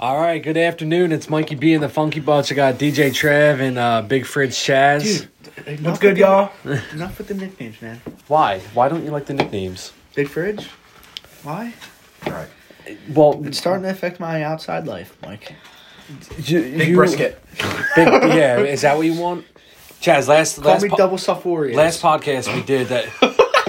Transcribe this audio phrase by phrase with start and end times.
[0.00, 1.10] All right, good afternoon.
[1.10, 2.52] It's Mikey B and the Funky Bunch.
[2.52, 5.26] I got DJ Trev and uh, Big Fridge Chaz.
[5.66, 6.52] Dude, What's good, y'all?
[6.92, 8.00] Enough with the nicknames, man.
[8.28, 8.60] Why?
[8.74, 9.92] Why don't you like the nicknames?
[10.14, 10.68] Big fridge.
[11.42, 11.74] Why?
[12.26, 12.48] Right.
[13.12, 15.54] Well, It's starting to affect my outside life, Mike.
[16.44, 17.42] you, Big you- brisket.
[17.96, 19.44] Big, yeah, is that what you want?
[20.00, 21.74] Chaz, last Call last me po- double stuff Oreos.
[21.74, 23.06] last podcast we did that.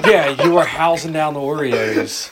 [0.06, 2.32] yeah, you were housing down the Oreos.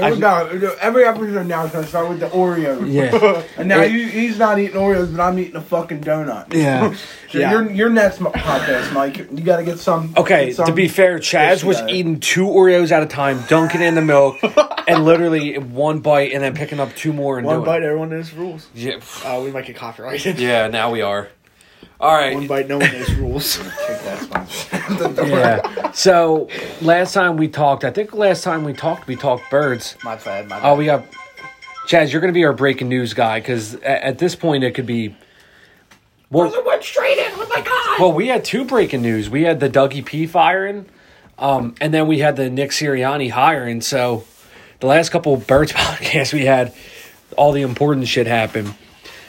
[0.00, 2.90] Oh, no, every episode now is gonna start with the Oreos.
[2.92, 3.42] Yeah.
[3.56, 6.52] and now It- you, he's not eating Oreos, but I'm eating a fucking donut.
[6.52, 6.94] Yeah.
[7.30, 7.50] So Yeah.
[7.52, 10.14] your your next podcast, Mike, you got to get some.
[10.16, 11.92] Okay, get some to be fair, Chaz was together.
[11.94, 14.36] eating two Oreos at a time, dunking in the milk,
[14.88, 17.66] and literally one bite, and then picking up two more and One doing.
[17.66, 18.66] bite, everyone knows rules.
[18.74, 20.38] Yeah, Oh, we might get copyrighted.
[20.40, 20.68] yeah.
[20.68, 21.28] Now we are.
[22.00, 22.34] All right.
[22.34, 23.56] One bite, no one knows rules.
[23.56, 23.66] Take
[24.02, 25.26] that sponsor.
[25.26, 25.90] Yeah.
[25.92, 26.48] So
[26.80, 29.96] last time we talked, I think last time we talked, we talked birds.
[30.04, 30.68] my bad, my bad.
[30.70, 31.04] Oh, we got
[31.86, 32.12] Chaz.
[32.12, 34.86] You're going to be our breaking news guy because at, at this point it could
[34.86, 35.16] be.
[36.30, 37.96] Well, went straight in with my guy.
[37.98, 39.30] well, we had two breaking news.
[39.30, 40.84] We had the Dougie P firing,
[41.38, 43.80] um, and then we had the Nick Sirianni hiring.
[43.80, 44.24] So
[44.80, 46.74] the last couple of birds podcasts we had,
[47.36, 48.74] all the important shit happened.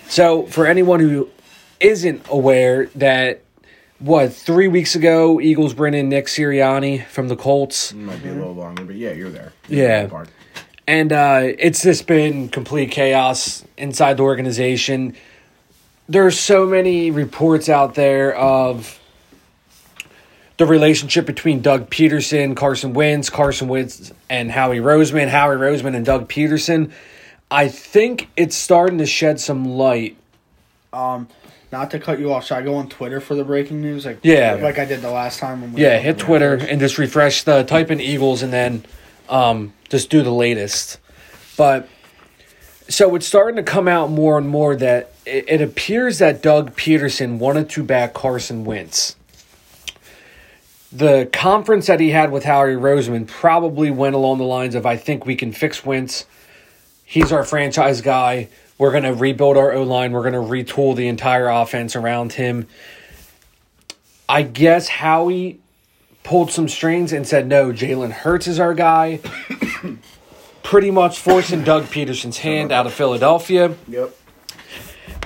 [0.09, 1.30] So for anyone who
[1.80, 3.41] isn't aware that.
[3.99, 7.94] What three weeks ago, Eagles bring in Nick Sirianni from the Colts.
[7.94, 9.52] Might be a little longer, but yeah, you're there.
[9.67, 10.23] Yeah.
[10.88, 15.17] And uh, it's just been complete chaos inside the organization.
[16.08, 18.99] There's so many reports out there of
[20.55, 26.05] the relationship between Doug Pederson, Carson Wentz, Carson Wentz, and Howie Roseman, Howie Roseman, and
[26.05, 26.91] Doug Pederson.
[27.52, 30.17] I think it's starting to shed some light.
[30.91, 31.27] Um,
[31.72, 34.06] not to cut you off, should I go on Twitter for the breaking news?
[34.06, 34.58] Like, Yeah.
[34.62, 35.62] like I did the last time.
[35.62, 38.84] When we Yeah, hit Twitter and just refresh the type in Eagles and then
[39.30, 40.98] um, just do the latest.
[41.58, 41.88] But
[42.88, 46.76] so it's starting to come out more and more that it, it appears that Doug
[46.76, 49.16] Pederson wanted to back Carson Wentz.
[50.92, 54.98] The conference that he had with Howie Roseman probably went along the lines of I
[54.98, 56.26] think we can fix Wentz.
[57.05, 58.48] He's our franchise guy.
[58.80, 60.12] We're going to rebuild our O line.
[60.14, 60.40] We're going to
[60.73, 62.66] retool the entire offense around him.
[64.28, 65.60] I guess Howie
[66.23, 69.20] pulled some strings and said, no, Jalen Hurts is our guy.
[70.64, 73.76] Pretty much forcing Doug Pederson's hand out of Philadelphia.
[73.88, 74.16] Yep.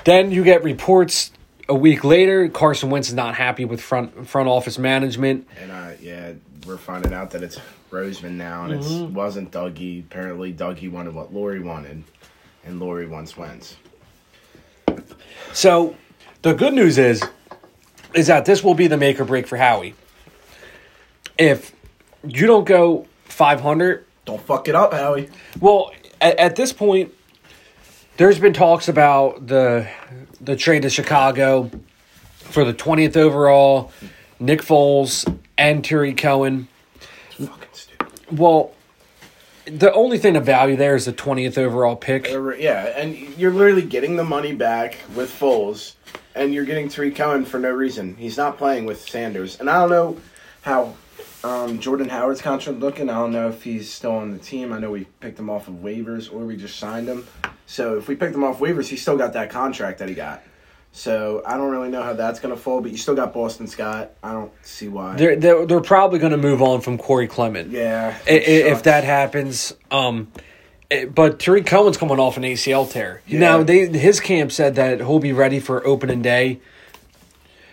[0.04, 1.30] Then you get reports
[1.68, 5.46] a week later Carson Wentz is not happy with front front office management.
[5.60, 6.32] And uh, yeah,
[6.66, 7.58] we're finding out that it's
[7.90, 9.04] Roseman now, and Mm-hmm.
[9.04, 10.00] it wasn't Dougie.
[10.04, 12.02] Apparently, Dougie wanted what Lori wanted,
[12.64, 13.76] and Lori once Wentz.
[15.52, 15.96] So
[16.42, 17.22] the good news is
[18.14, 19.94] is that this will be the make or break for Howie.
[21.36, 21.74] If
[22.22, 25.28] you don't go 500, Don't fuck it up, Howie.
[25.60, 27.12] Well, at, at this point,
[28.16, 29.88] there's been talks about the
[30.40, 31.70] the trade to Chicago
[32.32, 33.90] for the 20th overall,
[34.38, 35.26] Nick Foles
[35.58, 36.68] and Tarik Cohen.
[37.30, 38.38] Fucking stupid.
[38.38, 38.72] Well,
[39.66, 42.26] the only thing of value there is the 20th overall pick.
[42.28, 45.94] Yeah, and you're literally getting the money back with Foles,
[46.34, 48.16] and you're getting Tarik Cohen for no reason.
[48.16, 50.16] He's not playing with Sanders, and I don't know
[50.62, 50.94] how
[51.42, 53.10] um, Jordan Howard's contract looking.
[53.10, 54.72] I don't know if he's still on the team.
[54.72, 57.26] I know we picked him off of waivers, or we just signed him.
[57.66, 60.42] So if we picked him off waivers, he still got that contract that he got.
[60.96, 64.12] So I don't really know how that's gonna fall, but you still got Boston Scott.
[64.22, 65.16] I don't see why.
[65.16, 67.72] They're, they're, they're probably going to move on from Corey Clement.
[67.72, 69.74] yeah, I- if that happens.
[69.90, 70.30] Um,
[70.92, 73.22] eh, but Tarik Cohen's coming off an ACL tear.
[73.26, 73.40] Yeah.
[73.40, 76.60] Now they his camp said that he'll be ready for opening day.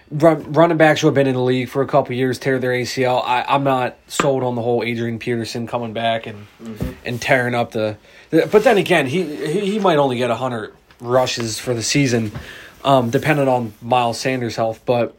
[0.09, 2.71] Run, running backs who have been in the league for a couple years tear their
[2.71, 3.23] ACL.
[3.23, 6.47] I, I'm not sold on the whole Adrian Peterson coming back and
[7.05, 7.97] and tearing up the,
[8.31, 8.45] the.
[8.51, 12.31] But then again, he he, he might only get hundred rushes for the season,
[12.83, 14.81] um, depending on Miles Sanders' health.
[14.85, 15.15] But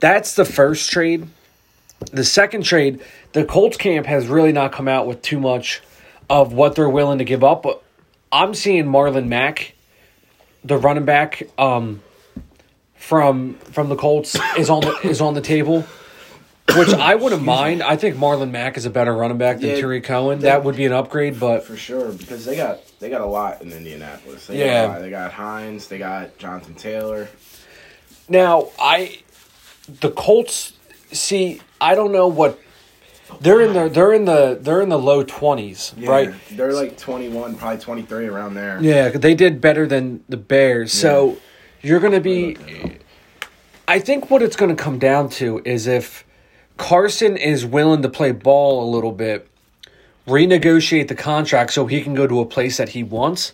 [0.00, 1.28] that's the first trade.
[2.12, 3.00] The second trade,
[3.32, 5.82] the Colts camp has really not come out with too much
[6.30, 7.62] of what they're willing to give up.
[7.62, 7.82] But
[8.32, 9.74] I'm seeing Marlon Mack,
[10.64, 12.00] the running back um,
[12.94, 15.84] from from the Colts, is on the is on the table.
[16.76, 17.82] Which I wouldn't mind.
[17.82, 20.38] I think Marlon Mack is a better running back than Yeah, Tarik Cohen.
[20.38, 23.26] they- That would be an upgrade, but for sure because they got they got a
[23.26, 24.46] lot in Indianapolis.
[24.46, 24.86] They Yeah.
[24.86, 27.28] got they got Hines, they got Jonathan Taylor.
[28.28, 29.18] Now, I
[30.00, 30.74] the Colts
[31.10, 32.60] see I don't know what
[33.40, 36.32] they're in the they're in the they're in the low 20s, right?
[36.50, 38.78] They're like 21, probably 23 around there.
[38.80, 40.92] Yeah, they did better than the Bears.
[40.92, 41.38] So
[41.82, 42.56] you're going to be
[43.88, 46.24] I think what it's going to come down to is if
[46.76, 49.49] Carson is willing to play ball a little bit,
[50.30, 53.52] renegotiate the contract so he can go to a place that he wants.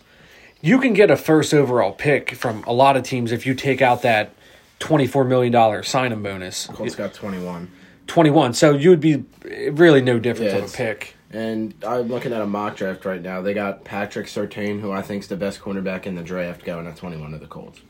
[0.61, 3.81] you can get a first overall pick from a lot of teams if you take
[3.81, 4.33] out that
[4.79, 6.67] twenty-four million dollar sign-in bonus.
[6.67, 7.71] Colts got 21.
[8.07, 9.23] Twenty-one, so you would be
[9.71, 11.15] really no different Yeah, from a pick.
[11.31, 13.41] And I'm looking at a mock draft right now.
[13.41, 16.87] They got Patrick Surtain, who I think is the best cornerback in the draft, going
[16.87, 17.81] at 21 to the Colts.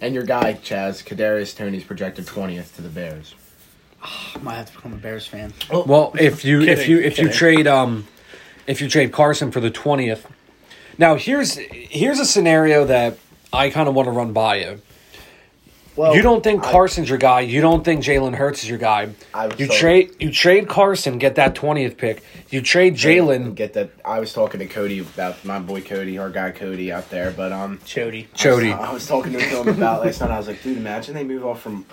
[0.00, 3.34] And your guy, Chaz, Kadarius Toney's projected 20th to the Bears.
[4.02, 5.52] I might have to become a Bears fan.
[5.70, 8.06] Well, if you if you if you trade um
[8.66, 10.26] if you trade Carson for the twentieth.
[10.98, 13.18] Now here's here's a scenario that
[13.52, 14.80] I kind of want to run by you.
[15.96, 17.40] Well, you don't think I- Carson's your guy.
[17.40, 19.08] You don't think Jalen Hurts is your guy.
[19.58, 22.22] You told- trade you trade Carson, get that twentieth pick.
[22.50, 23.90] You trade Jalen, Get that.
[24.04, 27.52] I was talking to Cody about my boy Cody, our guy Cody out there, but
[27.52, 28.32] um, Chody.
[28.34, 28.72] Jody.
[28.72, 30.30] I was talking to him about last night.
[30.30, 31.84] I was like, dude, imagine they move off from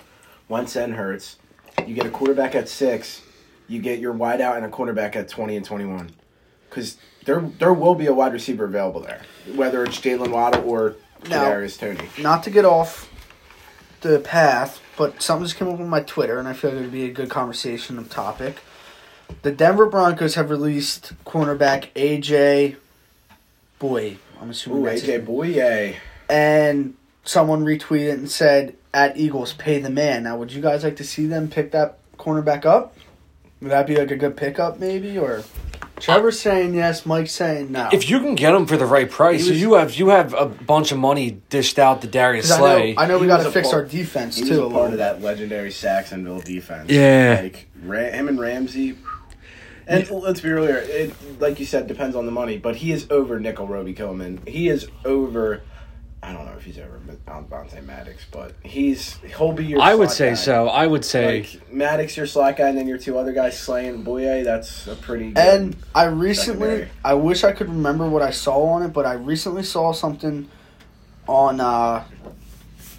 [0.48, 1.36] Wentz and Hurts.
[1.84, 3.22] You get a quarterback at six.
[3.68, 6.10] You get your wideout and a cornerback at twenty and twenty-one.
[6.68, 9.22] Because there, there will be a wide receiver available there,
[9.54, 12.08] whether it's Jaylen Waddle or Kadarius Toney.
[12.22, 13.10] Not to get off
[14.02, 16.82] the path, but something just came up on my Twitter, and I feel like it
[16.82, 18.58] would be a good conversation of topic.
[19.42, 22.76] The Denver Broncos have released cornerback AJ
[23.80, 24.18] Bouye.
[24.40, 25.96] I'm assuming Ooh, that's AJ Bouye.
[26.28, 26.94] and
[27.26, 30.22] someone retweeted and said at Eagles pay the man.
[30.22, 32.96] Now, would you guys like to see them pick that cornerback up?
[33.60, 35.18] Would that be like a good pickup, maybe?
[35.18, 35.42] Or
[35.98, 37.88] Trevor's saying yes, Mike's saying no.
[37.92, 40.34] if you can get him for the right price, He was- you have you have
[40.34, 42.94] a bunch of money dished out to Darius 'Cause I know, Slay.
[42.98, 44.62] I know we He got was to a fix part- our defense He was too.
[44.62, 46.90] a a part little of that legendary Sacksonville defense.
[46.90, 47.40] Yeah.
[47.42, 48.96] like Ra- him and Ramsey.
[49.88, 50.78] And let's be real here.
[50.84, 52.58] It, like you said, depends on the money.
[52.58, 54.40] But he is over Nickell Robey-Coleman.
[54.46, 55.62] He is over.
[56.22, 59.80] I don't know if he's over Bonte Maddox, but he's he'll be your.
[59.80, 60.34] I would say guy.
[60.34, 60.68] so.
[60.68, 63.86] I would say Like Maddox, your slot guy, and then your two other guys, Slay
[63.86, 64.42] and Bouye.
[64.42, 65.28] That's a pretty.
[65.30, 66.88] Good, And I recently, Secondary.
[67.04, 70.48] I wish I could remember what I saw on it, but I recently saw something
[71.28, 72.04] on uh,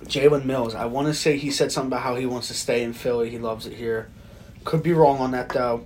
[0.06, 0.76] Jalen Mills.
[0.76, 3.30] I want to say he said something about how he wants to stay in Philly.
[3.30, 4.10] He loves it here.
[4.64, 5.86] Could be wrong on that though,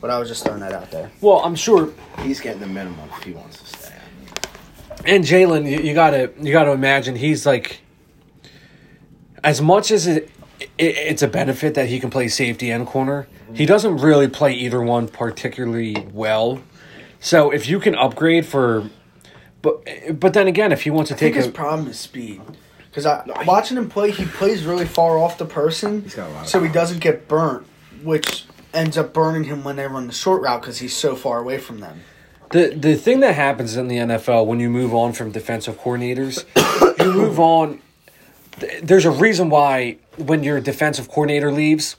[0.00, 1.10] but I was just throwing that out there.
[1.20, 1.92] well, I'm sure
[2.22, 3.94] he's getting the minimum if he wants to stay.
[5.04, 7.80] And Jalen, you, you gotta you gotta imagine he's like,
[9.44, 10.30] as much as it,
[10.60, 14.52] it it's a benefit that he can play safety and corner, he doesn't really play
[14.54, 16.60] either one particularly well.
[17.20, 18.90] So if you can upgrade for,
[19.62, 19.84] but
[20.18, 22.40] but then again, if he wants to I think take his a, problem is speed.
[22.90, 26.14] Because I No, he- watching him play, he plays really far off the person, He's
[26.14, 27.66] got a lot of so he doesn't get burnt,
[28.02, 31.38] which ends up burning him when they run the short route because he's so far
[31.38, 32.00] away from them.
[32.50, 36.44] The the thing that happens in the NFL when you move on from defensive coordinators,
[36.98, 37.80] you move on.
[38.82, 41.96] There's a reason why when your defensive coordinator leaves,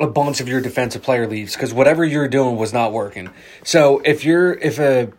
[0.00, 3.30] a bunch of your defensive player leaves because whatever you're doing was not working.
[3.64, 5.12] So if you're if a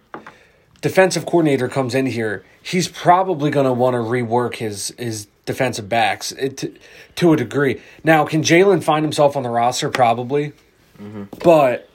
[0.81, 5.89] defensive coordinator comes in here, he's probably going to want to rework his his defensive
[5.89, 6.73] backs it, to,
[7.15, 7.81] to a degree.
[8.03, 9.89] Now, can Jalen find himself on the roster?
[9.89, 10.53] Probably,
[10.99, 11.23] mm-hmm.
[11.43, 11.88] but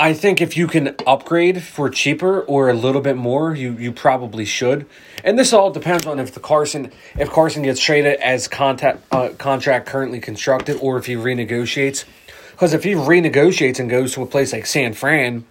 [0.00, 3.92] I think if you can upgrade for cheaper or a little bit more, you you
[3.92, 4.86] probably should.
[5.22, 9.28] And this all depends on if the Carson if Carson gets traded as contact uh,
[9.36, 12.06] contract currently constructed or if he renegotiates.
[12.52, 15.44] Because if he renegotiates and goes to a place like San Fran,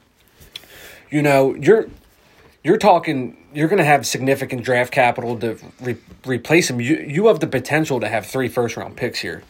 [1.11, 1.87] you know you're
[2.63, 6.81] you're talking you're going to have significant draft capital to re- replace him.
[6.81, 9.43] You you have the potential to have three first round picks here.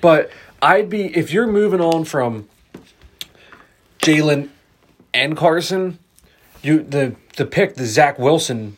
[0.00, 0.30] But
[0.62, 2.48] I'd be if you're moving on from
[4.02, 4.48] Jalen
[5.12, 5.98] and Carson,
[6.62, 8.76] you the the pick the Zach Wilson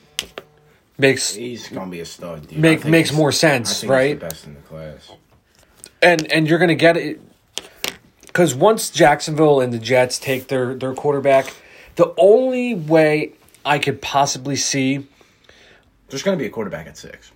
[0.98, 2.48] makes He's gonna be a stud.
[2.48, 2.58] Dude.
[2.58, 4.10] Make- makes more sense, right?
[4.10, 5.10] He's the best in the class.
[6.00, 7.20] and and you're gonna get it
[8.26, 11.52] because once Jacksonville and the Jets take their their quarterback,
[11.96, 13.32] the only way
[13.64, 15.06] I could possibly see
[16.08, 17.30] There's gonna be a quarterback at six.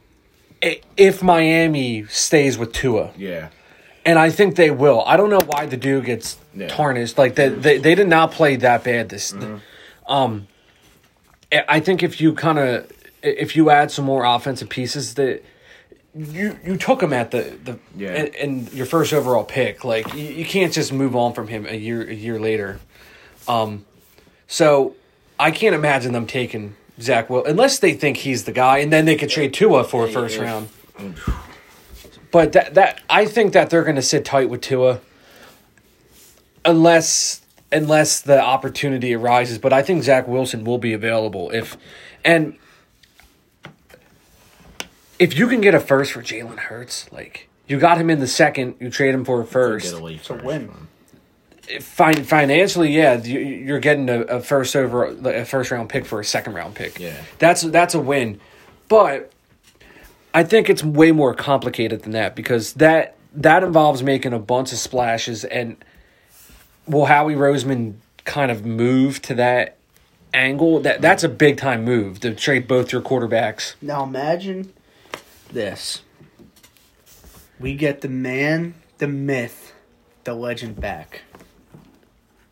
[0.97, 3.49] if Miami stays with Tua, Yeah.
[4.07, 5.03] And I think they will.
[5.05, 6.69] I don't know why the dude gets Yeah.
[6.69, 7.19] tarnished.
[7.19, 9.33] Like they, they they did not play that bad this.
[9.33, 10.13] Mm-hmm.
[10.13, 10.47] Um,
[11.53, 12.91] I think if you kind of
[13.23, 15.43] if you add some more offensive pieces that.
[16.19, 18.15] You you took him at the the Yeah.
[18.15, 19.85] in, in your first overall pick.
[19.85, 22.81] Like you, you can't just move on from him a year a year later.
[23.47, 23.85] Um,
[24.47, 24.95] so
[25.39, 29.05] I can't imagine them taking Zach Will unless they think he's the guy, and then
[29.05, 30.71] they could trade Tua for a first round.
[32.37, 35.01] But that that I think that they're going to sit tight with Tua,
[36.67, 37.41] unless
[37.73, 39.57] unless the opportunity arises.
[39.57, 41.79] But I think Zach Wilson will be available if,
[42.27, 42.59] and
[45.19, 48.27] if you can get a first for Jalen Hurts, like you got him in the
[48.27, 49.87] second, you trade him for a first.
[49.93, 50.69] Get a late It's a win.
[50.69, 50.89] one.
[51.81, 56.21] fin- financially, yeah, you- you're getting a, a first over a first round pick for
[56.21, 57.01] a second round pick.
[57.01, 57.17] Yeah.
[57.39, 58.41] that's that's a win,
[58.89, 59.33] but
[60.37, 64.71] I think it's way more complicated than that because that that involves making a bunch
[64.71, 65.83] of splashes and
[66.87, 67.95] will Howie Roseman
[68.27, 69.79] kind of move to that
[70.35, 70.81] angle?
[70.81, 73.77] That that's a big time move to trade both your quarterbacks.
[73.81, 74.75] Now imagine
[75.51, 76.03] this.
[77.59, 79.73] We get the man, the myth,
[80.25, 81.23] the legend back.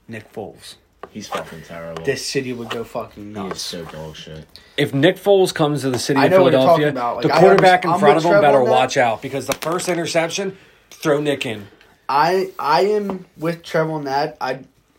[0.09, 0.77] Nick Foles.
[1.15, 2.03] He's fucking terrible.
[2.05, 3.63] This city would go fucking he is nuts.
[3.63, 4.47] so dog shit.
[4.77, 7.23] If Nick Foles comes to the city I of know what you're Philadelphia, talking about.
[7.23, 8.71] the I quarterback in understand- front I'm of with him Trev better on that.
[8.73, 10.57] watch out because the first interception,
[10.91, 11.69] throw Nick in.
[12.09, 14.37] I I am with Trevor on that.
[14.41, 14.59] I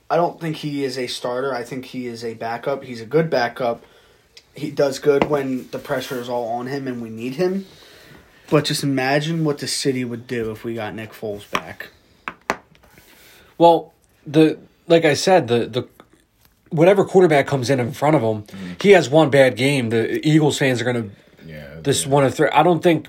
[0.10, 1.54] I don't think he is a starter.
[1.54, 2.84] I think he is a backup.
[2.86, 3.84] He's a good backup.
[4.56, 7.66] He does good when the pressure is all on him and we need him.
[8.50, 11.90] But just imagine what the city would do if we got Nick Foles back.
[13.58, 13.94] Well,
[14.26, 14.58] the
[14.88, 15.88] like I said, the the
[16.76, 18.74] whatever quarterback comes in in front of him, Mm-hmm.
[18.82, 19.90] he has one bad game.
[19.90, 21.10] The Eagles fans are gonna
[21.46, 21.76] Yeah.
[21.82, 22.50] just want to throw.
[22.52, 23.08] I don't think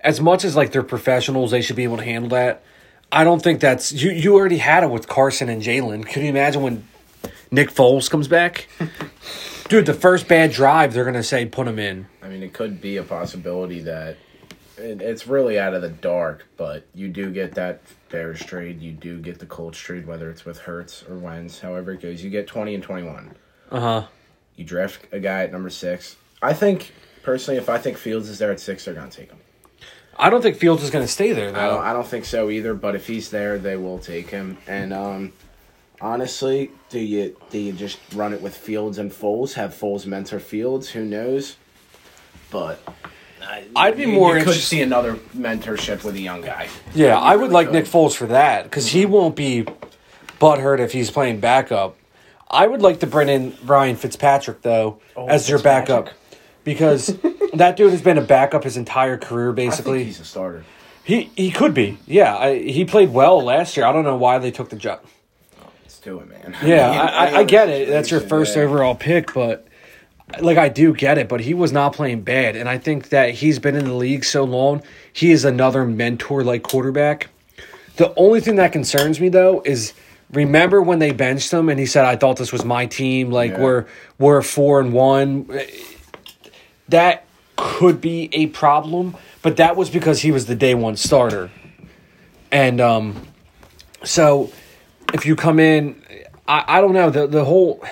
[0.00, 2.62] as much as like they're professionals, they should be able to handle that.
[3.12, 4.10] I don't think that's you.
[4.10, 6.06] You already had it with Carson and Jalen.
[6.06, 6.86] Can you imagine when
[7.50, 8.68] Nick Foles comes back?
[9.68, 12.06] Dude, the first bad drive, they're gonna say put him in.
[12.22, 14.16] I mean, it could be a possibility that
[14.78, 17.80] it, it's really out of the dark, but you do get that
[18.10, 18.80] Bears trade.
[18.80, 22.22] You do get the Colts trade, whether it's with Hurts or Wentz, however it goes.
[22.22, 23.34] You get 20 and 21.
[23.70, 24.06] Uh huh.
[24.56, 26.16] You draft a guy at number six.
[26.42, 26.92] I think,
[27.22, 29.38] personally, if I think Fields is there at six, they're going to take him.
[30.18, 32.74] I don't think Fields is gonna stay there I don't, I don't think so either,
[32.74, 34.56] but if he's there, they will take him.
[34.66, 35.32] And um,
[36.00, 39.54] honestly, do you do you just run it with Fields and Foles?
[39.54, 40.88] Have Foles mentor Fields?
[40.90, 41.56] Who knows?
[42.50, 42.80] But
[43.74, 46.68] I'd be more You could see another mentorship with a young guy.
[46.94, 47.70] Yeah, I would like.
[47.70, 49.66] Nick Foles for that because he won't be
[50.40, 51.96] butthurt if he's playing backup.
[52.48, 56.10] I would like to bring in Ryan Fitzpatrick though oh, as your backup
[56.64, 57.06] because
[57.54, 60.04] that dude has been a backup his entire career I think basically.
[60.04, 60.64] he's a starter.
[61.04, 61.98] He he could be.
[62.06, 63.86] Yeah, I, he played well last year.
[63.86, 65.02] I don't know why they took the job.
[65.60, 66.56] Oh, let's do it, man.
[66.64, 67.88] Yeah, I, I, I get it.
[67.88, 69.66] That's your first overall pick, but
[70.40, 71.28] like I do get it.
[71.28, 74.24] But he was not playing bad, and I think that he's been in the league
[74.24, 74.82] so long.
[75.12, 77.28] He is another mentor like quarterback.
[77.96, 79.92] The only thing that concerns me though is
[80.32, 83.30] remember when they benched him and he said, "I thought this was my team.
[83.30, 83.60] Like Yeah.
[83.62, 83.86] we're
[84.18, 85.48] we're four and one."
[86.88, 87.24] That
[87.56, 91.50] could be a problem, but that was because he was the day one starter,
[92.52, 93.26] and um,
[94.04, 94.52] so
[95.12, 96.00] if you come in,
[96.46, 97.82] I, I don't know the the whole.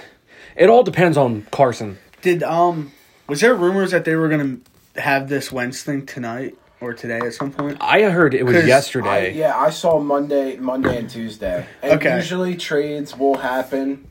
[0.54, 1.98] It all depends on Carson.
[2.24, 2.90] Did um
[3.28, 4.56] was there rumors that they were gonna
[4.96, 7.76] have this Wentz thing tonight or today at some point?
[7.82, 9.34] I heard it was 'Cause I, yesterday.
[9.34, 11.66] yeah, I saw Monday, Monday and Tuesday.
[11.82, 12.16] And Okay.
[12.16, 14.08] usually trades will happen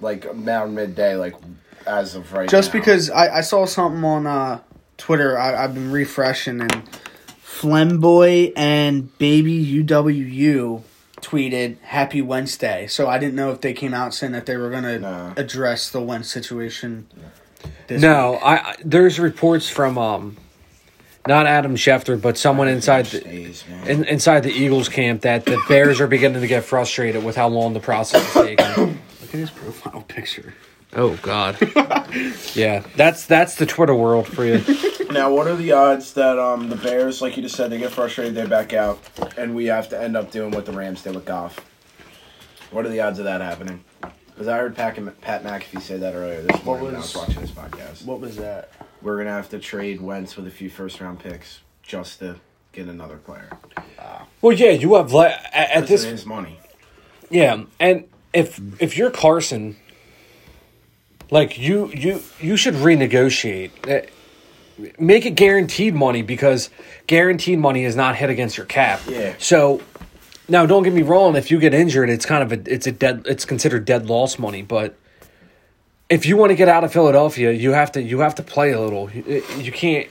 [0.00, 1.34] like around midday, like
[1.86, 2.48] as of right now.
[2.48, 2.80] Just now.
[2.80, 4.60] because I, I saw something on uh,
[4.96, 6.82] Twitter, I, I've been refreshing and
[7.44, 10.82] Flemboy and Baby UWU
[11.24, 12.86] tweeted Happy Wednesday.
[12.86, 15.32] So I didn't know if they came out saying that they were gonna No.
[15.36, 17.06] address the Wentz situation.
[17.86, 18.40] This No, week.
[18.44, 20.36] I, I there's reports from um,
[21.26, 25.58] not Adam Schefter, but someone inside the Stays, in, inside the Eagles camp that the
[25.68, 28.66] Bears are beginning to get frustrated with how long the process is taking.
[28.76, 30.52] look at his profile picture.
[30.96, 31.56] Oh God.
[32.54, 34.62] yeah, that's that's the Twitter world for you.
[35.10, 37.92] Now, what are the odds that um the Bears, like you just said, they get
[37.92, 38.98] frustrated, they back out,
[39.36, 41.60] and we have to end up doing what the Rams did with Goff?
[42.72, 43.84] What are the odds of that happening?
[44.00, 47.14] Because I heard Pat, Pat McAfee say that earlier this What morning when I was
[47.14, 48.04] was- watching this podcast.
[48.04, 48.72] What was that?
[49.02, 52.36] We're gonna have to trade Wentz with a few first round picks just to
[52.72, 53.50] get another player.
[54.40, 56.58] Well, yeah, you have le- at, at Because this it is money.
[57.30, 59.76] Yeah, and if if you're Carson,
[61.30, 63.70] like you you you should renegotiate.
[63.88, 64.06] Uh,
[64.98, 66.68] Make it guaranteed money because
[67.06, 69.00] guaranteed money is not hit against your cap.
[69.08, 69.34] Yeah.
[69.38, 69.80] So
[70.48, 71.36] now, don't get me wrong.
[71.36, 74.38] If you get injured, it's kind of a it's a dead it's considered dead loss
[74.38, 74.62] money.
[74.62, 74.96] But
[76.10, 78.72] if you want to get out of Philadelphia, you have to you have to play
[78.72, 79.10] a little.
[79.10, 80.08] You, you can't.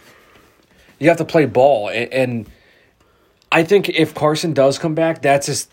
[0.99, 2.51] You have to play ball, and, and
[3.51, 5.69] I think if Carson does come back, that's just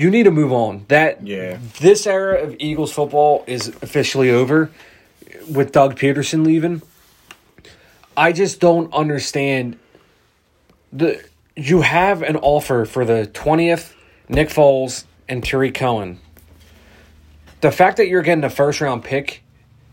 [0.00, 0.84] you need to move on.
[0.88, 1.58] That Yeah.
[1.80, 4.70] this era of Eagles football is officially over
[5.50, 6.80] with Doug Pederson leaving.
[8.16, 9.78] I just don't understand
[10.92, 11.20] the
[11.54, 13.92] you have an offer for the 20th
[14.28, 16.18] Nick Foles and Tarik Cohen.
[17.60, 19.42] The fact that you're getting a first round pick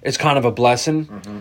[0.04, 1.06] is kind of a blessing.
[1.08, 1.40] Mm-hmm.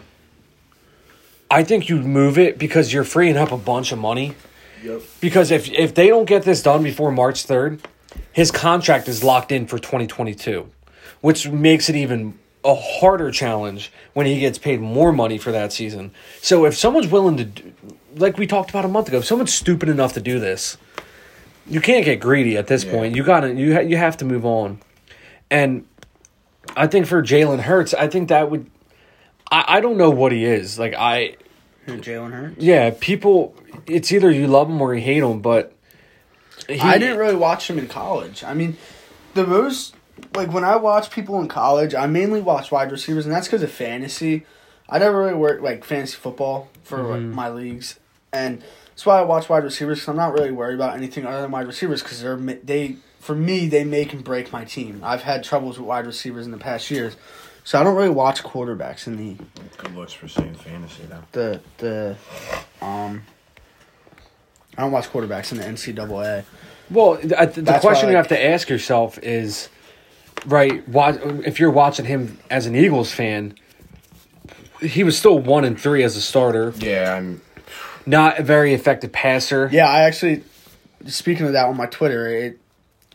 [1.49, 4.35] I think you move it because you're freeing up a bunch of money.
[4.83, 5.03] Yep.
[5.21, 7.81] Because if if they don't get this done before March third,
[8.33, 10.69] his contract is locked in for 2022,
[11.21, 15.73] which makes it even a harder challenge when he gets paid more money for that
[15.73, 16.11] season.
[16.43, 17.73] So if someone's willing to, do,
[18.17, 20.77] like we talked about a month ago, if someone's stupid enough to do this,
[21.69, 22.93] you can't get greedy at this Yeah.
[22.93, 23.15] point.
[23.17, 24.79] You gotta you ha- you have to move on,
[25.51, 25.85] and
[26.77, 28.69] I think for Jalen Hurts, I think that would.
[29.51, 30.95] I, I don't know what he is like.
[30.95, 31.37] I
[31.87, 32.57] Jalen Hurts?
[32.59, 33.55] yeah, people.
[33.87, 35.73] It's either you love him or you hate him, but
[36.69, 38.45] he, I didn't really watch him in college.
[38.45, 38.77] I mean,
[39.35, 39.95] the most
[40.35, 43.63] like when I watch people in college, I mainly watch wide receivers, and that's because
[43.63, 44.47] of fantasy.
[44.89, 47.99] I never really worked like fantasy football for like, my leagues,
[48.33, 50.01] and that's why I watch wide receivers.
[50.01, 53.35] Cause I'm not really worried about anything other than wide receivers because they're they for
[53.35, 55.01] me they make and break my team.
[55.03, 57.17] I've had troubles with wide receivers in the past years,
[57.65, 59.37] so I don't really watch quarterbacks in the
[59.77, 61.23] Good looks for saying fantasy though.
[61.33, 62.17] the the
[62.85, 63.23] um.
[64.77, 66.45] I don't watch quarterbacks in the NCAA.
[66.91, 69.69] Well, th- I- the That's question why, you have to ask yourself is,
[70.47, 70.87] right?
[70.89, 73.55] Watch, if you're watching him as an Eagles fan,
[74.81, 76.73] he was still one and three as a starter.
[76.77, 77.41] Yeah, I'm.
[78.09, 79.69] Not a very effective passer.
[79.73, 80.45] Yeah, I actually
[81.07, 82.61] speaking of that on my Twitter, it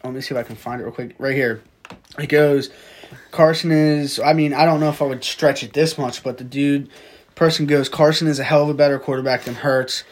[0.03, 1.15] let me see if I can find it real quick.
[1.17, 1.61] Right here.
[2.19, 2.69] It goes
[3.31, 6.37] Carson is I mean, I don't know if I would stretch it this much, but
[6.39, 6.89] the dude
[7.35, 10.03] person goes, Carson is a hell of a better quarterback than Hurts.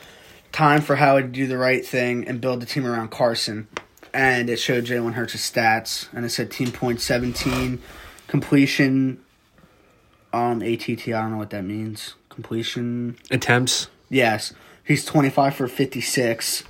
[0.51, 3.67] Time for Howie to do the right thing and build the team around Carson.
[4.13, 7.81] And it showed Jalen Hurts' stats and it said team point seventeen,
[8.27, 9.23] completion
[10.33, 12.15] um ATT, I don't know what that means.
[12.29, 13.89] Completion Attempts.
[14.09, 14.53] Yes.
[14.83, 16.63] He's 25 for 56.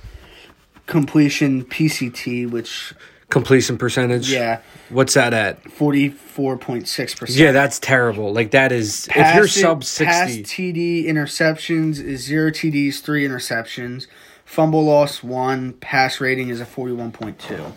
[0.86, 2.94] Completion PCT, which,
[3.30, 4.30] Completion percentage.
[4.30, 5.62] yeah, What's that at?
[5.64, 7.36] 44.6%.
[7.36, 8.32] Yeah, that's terrible.
[8.32, 10.42] Like that is if you're Pass- sub Pass sixty.
[10.72, 14.06] TD interceptions is zero TDs, three interceptions.
[14.44, 15.74] Fumble loss, one.
[15.74, 17.72] Pass rating is a 41.2.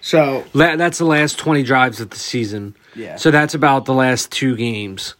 [0.00, 2.74] So, La- that's the last twenty drives of the season.
[2.94, 3.16] Yeah.
[3.16, 5.14] So that's about the last two games.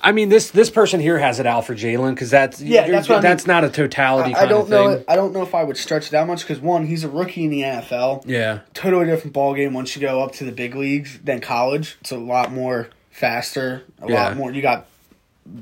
[0.00, 2.92] I mean, this this person here has it out for Jalen because that's Yeah, you're-
[2.92, 3.38] that's I mean.
[3.46, 4.34] not a totality.
[4.34, 4.94] I, I don't know.
[4.96, 5.04] thing.
[5.08, 7.44] I don't know if I would stretch it that much because one, he's a rookie
[7.44, 8.22] in the NFL.
[8.26, 8.60] Yeah.
[8.74, 11.96] totally different ball game once you go up to the big leagues than college.
[12.00, 14.24] It's a lot more faster, a Yeah.
[14.24, 14.52] lot more.
[14.52, 14.86] You got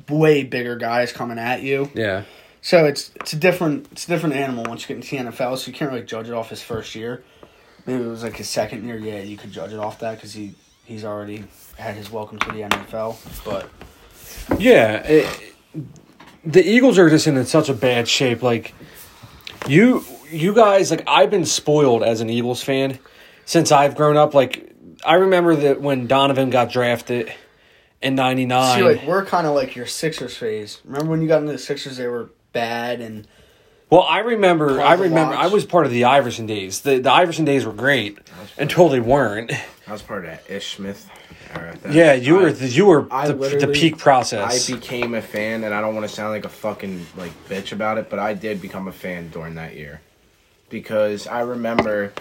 [0.09, 2.23] way bigger guys coming at you, Yeah.
[2.61, 5.57] so it's it's a different it's a different animal once you get into the NFL.
[5.57, 7.23] So you can't really judge it off his first year.
[7.87, 8.99] Maybe it was like his second year.
[8.99, 11.45] Yeah, you could judge it off that because he he's already
[11.77, 13.17] had his welcome to the NFL.
[13.45, 13.69] But
[14.59, 15.55] Yeah, it,
[16.45, 18.43] the Eagles are just in such a bad shape.
[18.43, 18.75] Like
[19.67, 22.99] you, you guys, like I've been spoiled as an Eagles fan
[23.45, 24.35] since I've grown up.
[24.35, 24.73] Like
[25.05, 27.33] I remember that when Donovan got drafted
[28.03, 28.85] in see, '99.
[28.85, 30.81] like we're kind of like your Sixers phase.
[30.85, 31.97] Remember when you got into the Sixers?
[31.97, 33.27] They were bad and
[33.90, 35.44] well, I remember, I remember, watch.
[35.44, 36.81] I was part of the Iverson days.
[36.81, 38.18] The the Iverson days were great
[38.59, 39.53] until they weren't.
[39.87, 41.09] I was part of that Ish Smith
[41.55, 41.79] era.
[41.90, 44.68] Yeah, you were the, you were the, the peak process.
[44.68, 47.72] I became a fan, and I don't want to sound like a fucking like bitch
[47.72, 50.01] about it, but I did become a fan during that year
[50.68, 52.12] because I remember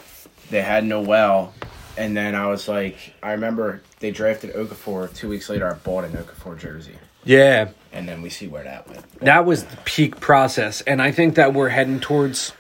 [0.51, 1.53] they had Noel,
[1.97, 5.13] and then I was like, I remember they drafted Okafor.
[5.15, 8.87] Two weeks later, I bought an Okafor jersey, yeah, and then we see where that
[8.87, 9.19] went.
[9.19, 12.53] that was the peak process, and I think that we're heading towards.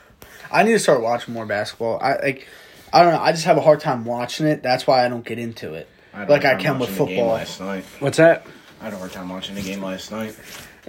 [0.51, 1.99] I need to start watching more basketball.
[2.01, 2.47] I like.
[2.93, 3.19] I don't know.
[3.19, 4.63] I just have a hard time watching it.
[4.63, 5.87] That's why I don't get into it.
[6.13, 7.33] had a Like I time can with watching game football.
[7.33, 7.83] last night.
[7.99, 8.45] What's that?
[8.79, 10.37] I had a hard time watching the game last night.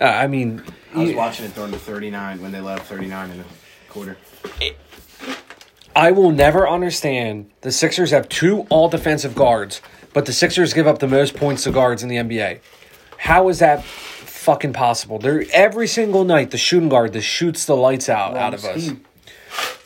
[0.00, 0.62] Uh, I mean,
[0.94, 3.44] I was you- watching it during the 39 when they let up 39 in the
[3.88, 4.16] quarter.
[5.94, 9.80] I will never understand the Sixers have two all defensive guards,
[10.12, 12.60] but the Sixers give up the most points to guards in the NBA.
[13.26, 15.18] How is that fucking possible?
[15.18, 18.84] They're every single night the shooting guard that shoots the lights out out of us.
[18.84, 19.04] Scheme.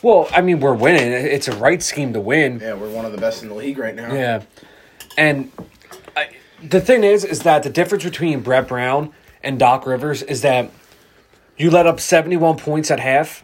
[0.02, 1.10] Well, I mean we're winning.
[1.10, 2.60] It's a right scheme to win.
[2.60, 4.12] Yeah, we're one of the best in the league right now.
[4.12, 4.42] Yeah,
[5.16, 5.50] and
[6.14, 6.28] I,
[6.62, 10.70] the thing is, is that the difference between Brett Brown and Doc Rivers is that
[11.56, 13.42] you let up seventy-one points at half,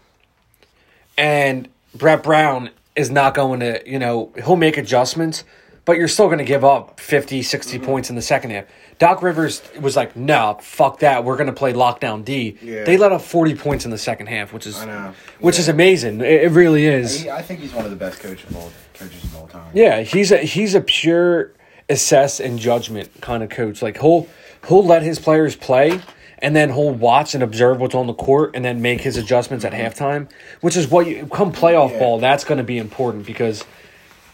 [1.17, 5.45] and Brett Brown is not going to, you know, he'll make adjustments,
[5.87, 7.87] but you're still going to give up 50, 60 Mm-hmm.
[7.87, 8.65] points in the second half.
[8.99, 11.25] Doc Rivers was like, no, fuck that.
[11.25, 12.59] We're going to play lockdown D.
[12.63, 12.85] Yeah.
[12.85, 15.15] They let up 40 points in the second half, which is I know.
[15.41, 16.21] which is amazing.
[16.21, 17.21] It, it really is.
[17.23, 19.71] He- I think he's one of the best coach of all, coaches of all time.
[19.75, 21.53] Yeah, he's a he's a pure
[21.89, 23.81] assess and judgment kind of coach.
[23.83, 24.27] Like he'll
[24.69, 26.01] he'll let his players play
[26.39, 29.65] and then he'll watch and observe what's on the court and then make his adjustments
[29.65, 30.29] at halftime,
[30.63, 31.99] which is what you come playoff Yeah.
[32.01, 33.65] ball, that's going to be important because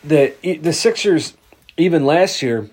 [0.05, 1.35] the the Sixers
[1.77, 2.71] even last year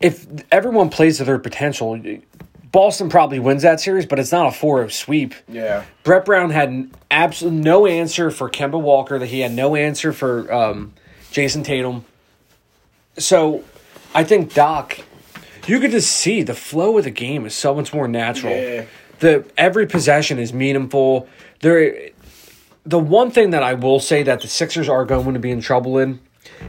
[0.00, 2.00] if everyone plays to their potential,
[2.72, 5.34] Boston probably wins that series, but it's not a 4 0 sweep.
[5.48, 5.84] Yeah.
[6.02, 10.52] Brett Brown had absolutely no answer for Kemba Walker, that he had no answer for
[10.52, 10.94] um,
[11.32, 12.04] Jayson Tatum.
[13.18, 13.64] So
[14.14, 15.00] I think Doc,
[15.66, 18.54] you could just see the flow of the game is so much more natural.
[18.54, 18.86] Yeah.
[19.18, 21.28] The every possession is meaningful.
[21.60, 22.10] There,
[22.84, 25.60] the one thing that I will say that the Sixers are going to be in
[25.60, 26.20] trouble in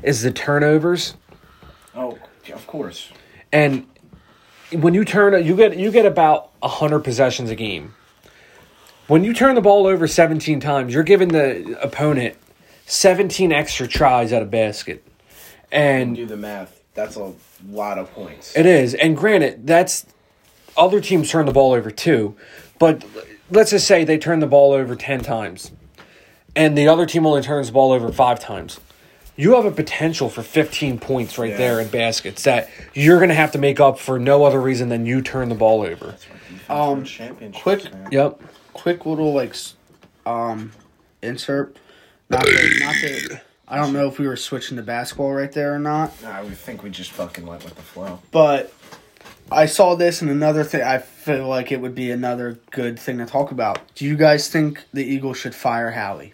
[0.03, 1.15] is the turnovers.
[1.95, 2.17] Oh,
[2.53, 3.12] of course.
[3.51, 3.86] And
[4.71, 7.93] when you turn you get you get about 100 possessions a game.
[9.07, 12.38] When you turn the ball over 17 times, you're giving the opponent
[12.86, 15.05] 17 extra tries at a basket.
[15.71, 16.81] And Do the math.
[16.93, 17.34] That's a
[17.69, 18.55] lot of points.
[18.55, 18.93] it is.
[18.93, 20.05] And granted, that's
[20.77, 22.36] other teams turn the ball over too.
[22.79, 23.03] But
[23.49, 25.71] let's just say they turn the ball over 10 times.
[26.55, 28.79] And the other team only turns the ball over 5 times.
[29.36, 31.58] You have a potential for 15 points right Yeah.
[31.58, 34.89] there in baskets that you're going to have to make up for no other reason
[34.89, 36.15] than you turn the ball over.
[36.70, 37.06] Um,
[37.54, 38.08] quick- man.
[38.12, 38.39] Yep.
[38.74, 39.56] quick little like
[40.26, 40.72] um
[41.22, 41.76] insert.
[42.30, 45.74] Not that, not that I don't know if we were switching to basketball right there
[45.74, 48.20] or not, Nah, I would think we just fucking went with the flow.
[48.32, 48.72] but
[49.52, 50.82] I saw this and another thing.
[50.82, 53.80] I feel like it would be another good thing to talk about.
[53.96, 56.34] Do you guys think the Eagles should fire Howie?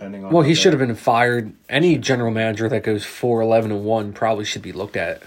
[0.00, 1.52] Depending on Well, he should have been fired.
[1.68, 5.22] Any general manager that goes 4 11 and 1 probably should be looked at.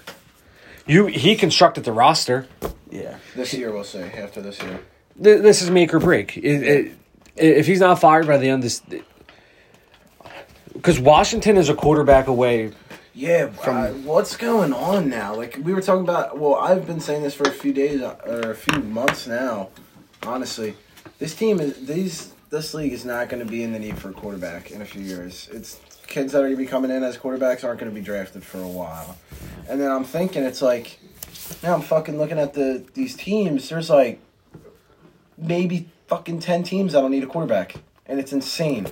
[0.88, 2.48] You he constructed the roster.
[2.90, 3.18] Yeah.
[3.36, 4.80] This year, we'll say after this year.
[5.22, 6.38] Th- This is make or break.
[6.38, 6.92] It, it,
[7.36, 8.82] if he's not fired by the end of this
[10.74, 12.72] because Washington is a quarterback away.
[13.14, 15.36] Yeah, uh, what's going on now?
[15.36, 16.40] Like we were talking about.
[16.40, 19.70] Well, I've been saying this for a few days or a few months now.
[20.24, 20.76] Honestly,
[21.20, 22.33] this team is these.
[22.54, 24.86] This league is not going to be in the need for a quarterback in a
[24.86, 25.50] few years.
[25.52, 28.00] It's kids that are going to be coming in as quarterbacks aren't going to be
[28.00, 29.18] drafted for a while.
[29.68, 31.00] And then I'm thinking, it's like
[31.64, 33.70] now I'm fucking looking at the these teams.
[33.70, 34.20] There's like
[35.36, 37.74] maybe fucking ten teams that don't need a quarterback,
[38.06, 38.86] and it's insane.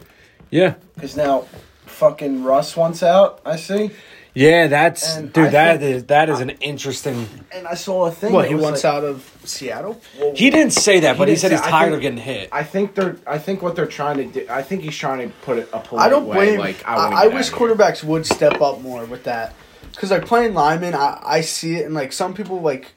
[0.50, 1.46] Yeah, Because now,
[1.86, 3.42] fucking Russ wants out.
[3.46, 3.92] I see.
[4.34, 5.48] Yeah, that's And dude.
[5.48, 7.28] I That think- is that is an interesting.
[7.52, 8.32] And I saw a thing.
[8.34, 10.00] What he was wants like- out of Seattle?
[10.20, 12.18] well, He didn't say that, He but he said say- he's tired think- of getting
[12.20, 12.50] hit.
[12.52, 13.18] I think they're.
[13.28, 14.46] I think what they're trying to do.
[14.50, 16.36] I think he's trying to put it a polite I don't way.
[16.56, 16.60] blame.
[16.60, 17.76] Like I, I, I, wish out of here.
[17.76, 19.54] quarterbacks would step up more with that,
[19.92, 22.94] because like playing lineman, I, I see it, and like some people like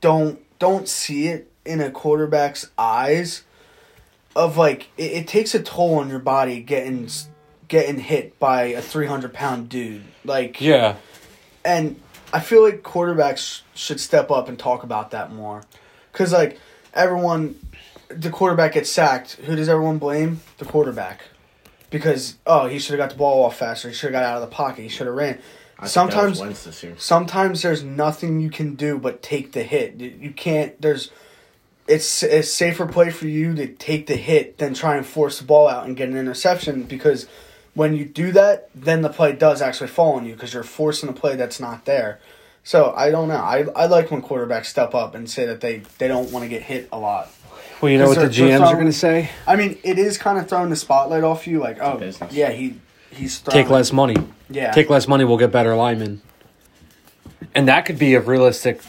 [0.00, 3.42] don't don't see it in a quarterback's eyes.
[4.34, 7.28] Of like it, it takes a toll on your body getting s-
[7.72, 10.02] getting hit by a three hundred pound dude.
[10.26, 10.96] Like yeah,
[11.64, 11.98] and
[12.30, 15.62] I feel like quarterbacks should step up and talk about that more,
[16.12, 16.60] because like
[16.92, 17.58] everyone,
[18.10, 19.36] the quarterback gets sacked.
[19.46, 20.40] Who does everyone blame?
[20.58, 21.22] The quarterback,
[21.88, 23.88] because oh he should have got the ball off faster.
[23.88, 24.82] He should have got out of the pocket.
[24.82, 25.38] He should have ran.
[25.78, 26.94] I think that was Sometimes this year.
[26.98, 29.98] sometimes there's nothing you can do but take the hit.
[29.98, 30.78] You you can't.
[30.80, 31.10] There's
[31.88, 35.44] it's a safer play for you to take the hit than try and force the
[35.44, 37.26] ball out and get an interception because
[37.74, 41.08] when you do that, then the play does actually fall on you because you're forcing
[41.08, 42.18] a play that's not there.
[42.64, 43.36] So I don't know.
[43.36, 46.48] I I like when quarterbacks step up and say that they they don't want to
[46.48, 47.28] get hit a lot.
[47.80, 49.30] well, you know what the Because they're- they're GMs are going to say?
[49.46, 51.58] I mean, it is kind of throwing the spotlight off you.
[51.58, 52.76] Like, oh yeah, he
[53.10, 54.16] he's throwing, Take less money.
[54.48, 55.24] Yeah, Take less money.
[55.24, 56.22] We'll get better linemen.
[57.54, 58.80] And that could be a realistic.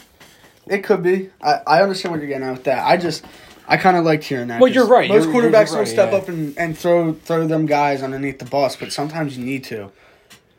[0.66, 1.30] It could be.
[1.42, 2.86] I, I understand what you're getting at with that.
[2.86, 3.24] I just
[3.66, 4.60] I kind of liked hearing that.
[4.60, 5.08] Well, you're right.
[5.08, 6.18] Most You're- you're quarterbacks right, don't step yeah.
[6.18, 9.90] up and, and throw throw them guys underneath the bus, but sometimes you need to.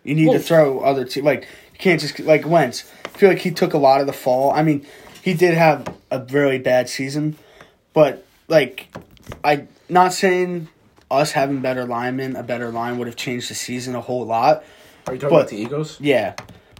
[0.03, 1.41] You need Well- to throw other te- like
[1.73, 2.83] you can't just like Wentz.
[3.05, 4.51] I feel like he took a lot of the fall.
[4.51, 4.85] I mean,
[5.21, 7.35] he did have a really bad season,
[7.93, 8.87] but like
[9.43, 10.67] I not saying
[11.11, 14.63] us having better linemen, a better line would have changed the season a whole lot.
[15.07, 15.97] Are you talking But- about the Eagles?
[16.01, 16.33] Yeah,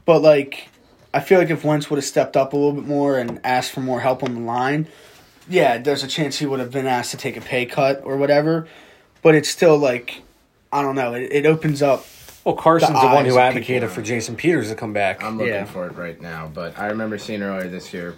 [0.06, 0.70] but like,
[1.14, 3.72] I feel like if Wentz would have stepped up a little bit more and asked
[3.72, 4.88] for more help on the line,
[5.50, 8.18] yeah, there's a chance he would have been asked to take a pay cut or
[8.18, 8.68] whatever.
[9.22, 10.22] But it's still like,
[10.72, 11.14] I don't know.
[11.14, 12.06] It, it opens up.
[12.44, 15.24] Well, Carson's the, The one who advocated for Jason Peters to come back.
[15.24, 15.66] I'm looking Yeah.
[15.66, 18.18] for it right now, but I remember seeing earlier this year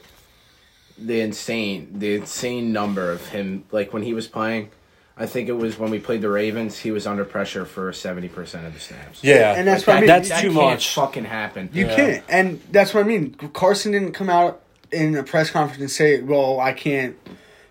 [0.98, 3.64] the insane, the insane number of him.
[3.72, 4.70] Like when he was playing,
[5.16, 6.78] I think it was when we played the Ravens.
[6.80, 9.24] He was under pressure for seventy percent of the snaps.
[9.24, 10.08] yeah, And that's Like, what I mean.
[10.08, 10.94] That's that too can't much.
[10.94, 11.70] Fucking happen.
[11.72, 11.96] You Yeah.
[11.96, 13.34] can't, and that's what I mean.
[13.54, 17.16] Carson didn't come out in a press conference and say, "Well, I can't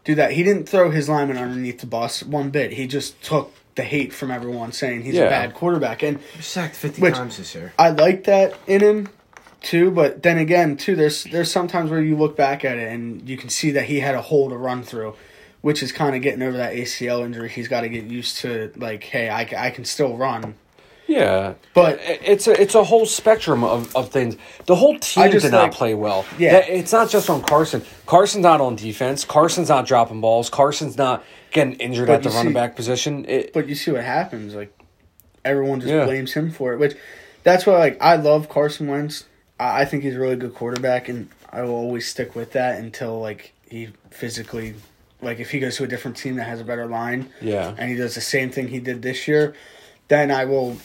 [0.05, 2.73] do that." He didn't throw his lineman underneath the bus one bit.
[2.73, 5.25] He just took the hate from everyone saying he's Yeah.
[5.25, 7.73] a bad quarterback, and He sacked fifty Which- times this year.
[7.79, 9.09] I like that in him
[9.63, 13.29] too, but then again, too, there's there's sometimes where you look back at it and
[13.29, 15.15] you can see that he had a hole to run through,
[15.61, 17.49] which is kind of getting over that ACL injury.
[17.49, 20.55] He's got to get used to like, hey, I, I can still run.
[21.07, 24.37] Yeah, But- it's a it's a whole spectrum of, of things.
[24.67, 26.25] The whole team did not like- play well.
[26.39, 26.57] Yeah.
[26.57, 27.83] It's not just on Carson.
[28.07, 29.25] Carson's not on defense.
[29.25, 30.51] Carson's not dropping balls.
[30.51, 33.25] Carson's not getting injured at the you running back position.
[33.29, 34.55] It, But you see what happens.
[34.55, 34.77] Like
[35.45, 36.05] everyone just Yeah.
[36.07, 36.97] blames him for it, which
[37.45, 39.25] that's why like I love Carson Wentz.
[39.61, 42.79] I, I think he's a really good quarterback, and I will always stick with that
[42.81, 44.75] until like he physically,
[45.23, 47.91] like if he goes to a different team that has a better line, yeah, and
[47.91, 49.55] he does the same thing he did this year,
[50.09, 50.77] then I will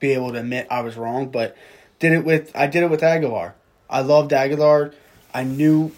[0.00, 1.28] be able to admit I was wrong.
[1.30, 1.56] But
[1.98, 3.52] did it with I did it with Agholor.
[3.90, 4.92] I loved Agholor.
[5.34, 5.92] I knew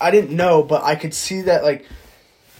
[0.00, 1.86] I didn't know, but I could see that like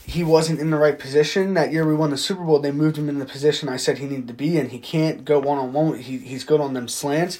[0.05, 1.55] he wasn't in the right position.
[1.55, 3.99] That year we won the Super Bowl, they moved him in the position I said
[3.99, 4.71] he needed to be in.
[4.71, 5.99] He can't go one on one.
[5.99, 7.39] He he's good on them slants.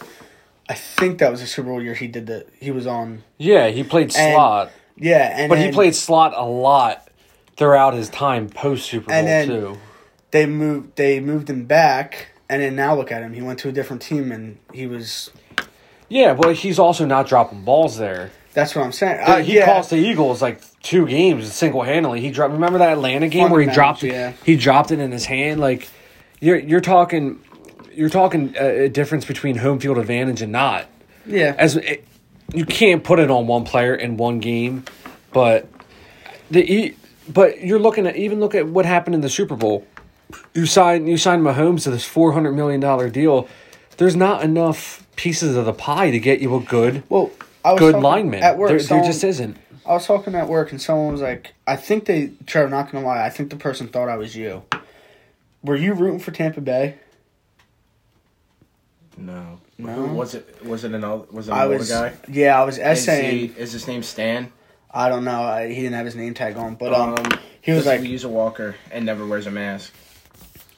[0.69, 3.69] I think that was the Super Bowl year he did the he was on yeah.
[3.69, 7.09] He played And- slot, yeah, and but he played slot a lot
[7.57, 9.79] throughout his time post Super Bowl And then- too.
[10.31, 13.33] they moved they moved him back and then now look at him.
[13.33, 15.31] He went to a different team and he was
[16.11, 18.31] Yeah, but he's also not dropping balls there.
[18.53, 19.21] that's what I'm saying.
[19.25, 19.65] Uh, he yeah.
[19.65, 22.21] cost the Eagles like two games single handedly.
[22.21, 22.53] He dropped.
[22.53, 24.35] Remember that Atlanta game where he dropped yeah.
[24.45, 25.63] he dropped it in his hand.
[25.63, 25.89] Like
[26.41, 27.43] you're you're talking
[27.91, 30.87] you're talking a, a difference between home field advantage and not.
[31.25, 31.55] Yeah.
[31.57, 32.07] As it,
[32.53, 34.85] you can't put it on one player in one game,
[35.33, 35.67] but
[36.51, 36.95] the
[37.33, 39.87] but you're looking at even look at what happened in the Super Bowl.
[40.55, 43.49] You sign you signed Mahomes to this four hundred million dollar deal.
[43.97, 47.31] There's not enough pieces of the pie to get you a good well,
[47.65, 48.43] I was good lineman.
[48.43, 48.71] at work.
[48.71, 49.57] there, there just isn't.
[49.85, 53.05] I was talking at work and someone was like, "I think they." Trevor, not gonna
[53.05, 54.63] lie, I think the person thought I was you.
[55.63, 56.97] Were you rooting for Tampa Bay?
[59.17, 59.61] No.
[59.79, 59.93] No?
[59.93, 60.65] Who was it?
[60.65, 61.89] Was it an old, was it an I was.
[61.91, 62.15] guy?
[62.29, 63.49] Yeah, I was Is, essaying.
[63.49, 64.53] he, is his name Stan?
[64.91, 65.43] I don't know.
[65.43, 67.17] I, he didn't have his name tag on, but um,
[67.61, 69.93] he was like, "We use a walker and never wears a mask.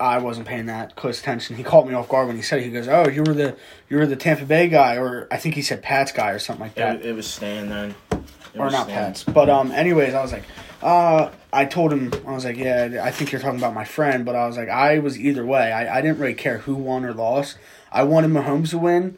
[0.00, 1.56] I wasn't paying that close attention.
[1.56, 2.64] He caught me off guard when he said it.
[2.64, 3.56] He goes, "Oh, you were the
[3.88, 6.64] you were the Tampa Bay guy," or I think he said Pat's guy or something
[6.66, 6.96] like that.
[6.96, 7.94] It, it was Stan then.
[8.10, 8.88] It or not Stan.
[8.88, 9.24] Pat's.
[9.24, 10.44] But um, anyways, I was like,
[10.82, 14.24] uh, I told him I was like, yeah, I think you're talking about my friend,
[14.24, 15.72] but I was like, I was either way.
[15.72, 17.56] I, I didn't really care who won or lost.
[17.92, 19.16] I wanted Mahomes to win,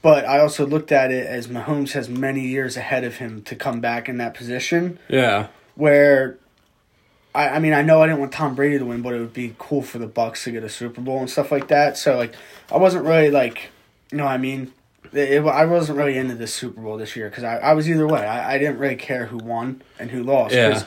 [0.00, 3.54] but I also looked at it as Mahomes has many years ahead of him to
[3.54, 5.48] come back in that position Yeah.
[5.74, 6.38] where.
[7.34, 9.32] I, I mean, I know I didn't want Tom Brady to win, but it would
[9.32, 11.96] be cool for the Bucs to get a Super Bowl and stuff like that.
[11.96, 12.34] So, like,
[12.70, 13.70] I wasn't really like,
[14.10, 14.72] you know, what I mean,
[15.12, 17.88] it, it- I wasn't really into this Super Bowl this year because I, I was
[17.88, 18.20] either way.
[18.26, 20.54] I, I didn't really care who won and who lost.
[20.54, 20.82] Yeah.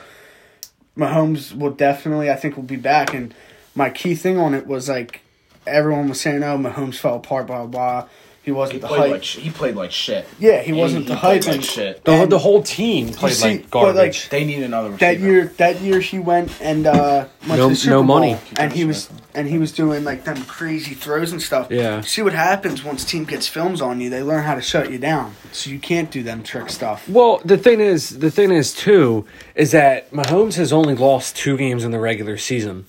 [0.98, 3.14] Mahomes will definitely, I think, will be back.
[3.14, 3.34] And
[3.76, 5.22] my key thing on it was like
[5.68, 8.02] everyone was saying, "Oh, Mahomes fell apart." Blah blah.
[8.02, 8.10] blah.
[8.46, 9.12] He He wasn't the played hype.
[9.12, 10.28] like sh- he played like shit.
[10.40, 11.48] yeah, he wasn't he, the he played hype.
[11.48, 12.06] like and shit.
[12.06, 14.30] The, And- the whole team played see, like but, like, garbage.
[14.30, 17.76] They need another that year that year he went and uh went No- to the
[17.76, 18.38] Super no Bowl, money.
[18.58, 22.02] and he was and he was doing like them crazy throws and stuff Yeah.
[22.02, 24.98] see what happens once team gets films on you they learn how to shut you
[25.00, 28.74] down so you can't do them trick stuff well, the thing is, the thing is
[28.74, 32.86] too, is that Mahomes has only lost two games in the regular season,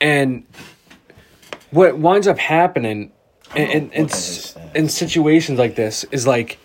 [0.00, 0.44] and
[1.70, 3.12] what winds up happening
[3.54, 4.90] in in, in, looking at his s- stats.
[4.90, 6.58] situations like this is like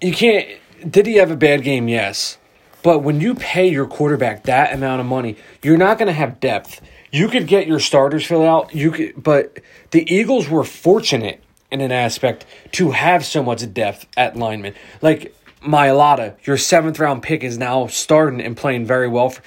[0.00, 0.48] you can't.
[0.88, 1.88] Did he have a bad game?
[1.88, 2.38] Yes.
[2.82, 6.40] But when you pay your quarterback that amount of money, you're not going to have
[6.40, 6.80] depth.
[7.12, 8.74] You could get your starters filled out.
[8.74, 9.58] You could, but
[9.90, 14.74] the Eagles were fortunate in an aspect to have so much depth at lineman.
[15.02, 19.30] Like Mailata, your seventh round pick is now starting and playing very well.
[19.30, 19.42] For,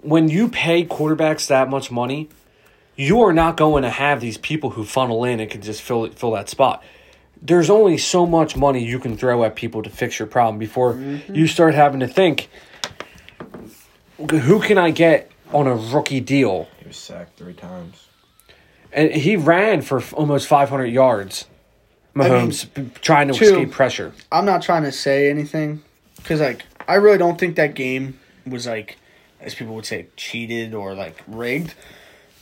[0.00, 2.28] when you pay quarterbacks that much money,
[2.96, 6.08] you are not going to have these people who funnel in and can just fill
[6.10, 6.82] fill that spot.
[7.42, 10.94] There's only so much money you can throw at people to fix your problem before
[10.94, 11.34] mm-hmm.
[11.34, 12.48] you start having to think,
[14.18, 16.68] who can I get on a rookie deal?
[16.78, 18.08] He was sacked three times.
[18.92, 21.46] And he ran for almost 500 yards.
[22.14, 24.12] Mahomes b- trying to two- escape pressure.
[24.30, 25.82] i'm not trying to say anything
[26.16, 28.98] because like i really don't think that game was like
[29.40, 31.74] as people would say cheated or like rigged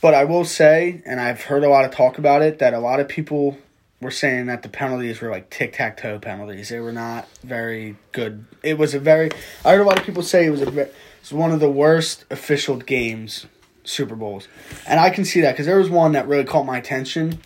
[0.03, 2.79] but i will say and i've heard a lot of talk about it that a
[2.79, 3.57] lot of people
[4.03, 6.69] were saying that the penalties were like tic-tac-toe penalties.
[6.69, 8.45] They were not very good.
[8.61, 9.31] It was a very
[9.65, 11.59] i heard a lot of people say it was a ve- it was one of
[11.59, 13.47] the worst official games
[13.83, 14.47] super bowls.
[14.85, 17.39] And i can see that because there was one that really caught my attention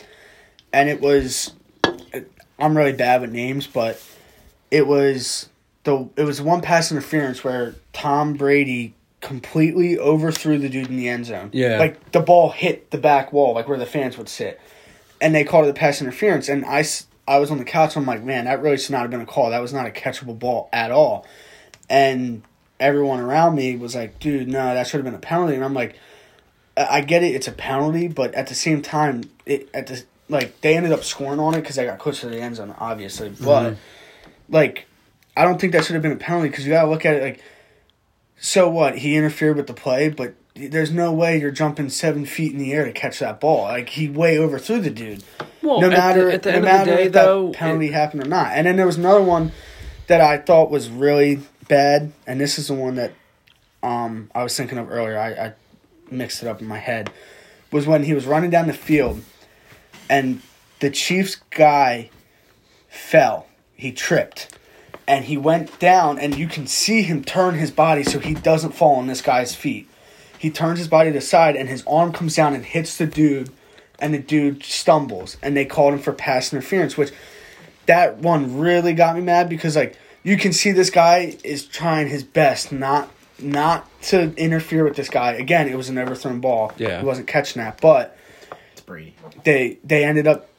[0.74, 1.54] and it was
[2.60, 4.02] i'm really bad with names but
[4.72, 5.50] it was
[5.84, 11.10] the it was one pass interference where tom brady completely overthrew the dude in the
[11.10, 11.80] end zone Yeah.
[11.80, 14.60] like the ball hit the back wall like where the fans would sit
[15.22, 16.50] and they called it a pass interference.
[16.50, 16.86] And I,
[17.28, 17.96] I was on the couch.
[17.96, 19.50] I'm like, man, that really should not have been a call.
[19.50, 21.26] That was not a catchable ball at all.
[21.90, 22.44] And
[22.80, 25.56] everyone around me was like, dude, no, that should have been a penalty.
[25.56, 25.96] And I'm like,
[26.76, 27.34] I get it.
[27.34, 31.04] It's a penalty, but at the same time, it at the like they ended up
[31.04, 33.30] scoring on it because they got close to the end zone, obviously.
[33.30, 34.54] But mm-hmm.
[34.54, 34.86] like,
[35.36, 37.24] I don't think that should have been a penalty because you gotta look at it
[37.24, 37.44] like.
[38.40, 39.00] So what?
[39.00, 42.74] He interfered with the play, but there's no way you're jumping seven feet in the
[42.74, 43.64] air to catch that ball.
[43.64, 45.24] Like he way overthrew the dude.
[45.62, 47.26] Well, no at the- matter at the no end of the matter day, if that
[47.26, 48.52] though, penalty happened or not.
[48.54, 49.52] And then there was another one
[50.08, 53.12] that I thought was really bad, and this is the one that
[53.84, 55.18] um, I was thinking of earlier.
[55.18, 55.54] I, I
[56.10, 57.12] mixed it up in my head.
[57.72, 59.22] Was when he was running down the field,
[60.10, 60.42] and
[60.80, 62.10] the Chiefs guy
[62.88, 63.48] fell.
[63.76, 64.57] He tripped,
[65.08, 68.74] and he went down, and you can see him turn his body so he doesn't
[68.74, 69.88] fall on this guy's feet.
[70.38, 73.08] He turns his body to the side, and his arm comes down and hits the
[73.08, 73.50] dude,
[74.00, 77.12] and the dude stumbles, and they called him for pass interference, which
[77.88, 82.10] that one really got me mad because like you can see this guy is trying
[82.10, 85.32] his best not not to interfere with this guy.
[85.34, 86.74] Again, it was an overthrown ball.
[86.78, 87.00] Yeah.
[87.00, 88.18] he wasn't catching that, but
[88.74, 89.16] It's Brady.
[89.46, 90.50] they they ended up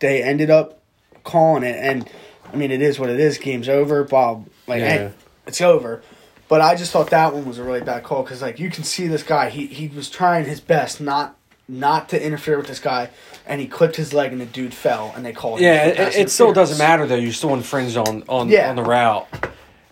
[0.00, 0.80] they ended up
[1.24, 2.08] calling it and
[2.54, 4.88] I mean it is what it is game's over Bob like Yeah.
[4.88, 5.12] hey,
[5.46, 6.02] it's over
[6.48, 8.84] but I just thought that one was a really bad call because like you can
[8.84, 11.36] see this guy he he was trying his best not
[11.66, 13.08] not to interfere with this guy
[13.46, 16.14] and he clipped his leg and the dude fell and they called him Yeah, it,
[16.16, 17.14] it still doesn't matter though.
[17.16, 18.68] You still infringed on on Yeah.
[18.70, 19.26] on the route.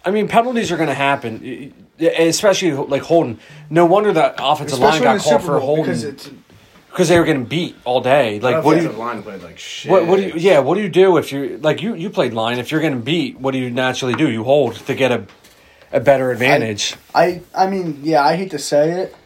[0.05, 3.39] I mean, penalties are going to happen, especially like holding.
[3.71, 5.95] No wonder that offensive especially line got called for holding
[6.93, 8.39] because they were getting beat all day.
[8.39, 8.91] Like, what do you?
[8.91, 9.91] line played like shit?
[9.91, 10.35] What, what do you?
[10.37, 12.59] Yeah, what do you do if you like you you played line?
[12.59, 14.31] If you're getting beat, what do you naturally do?
[14.31, 15.27] You hold to get a
[15.93, 16.95] a better advantage.
[17.15, 19.17] I I mean yeah I hate to say it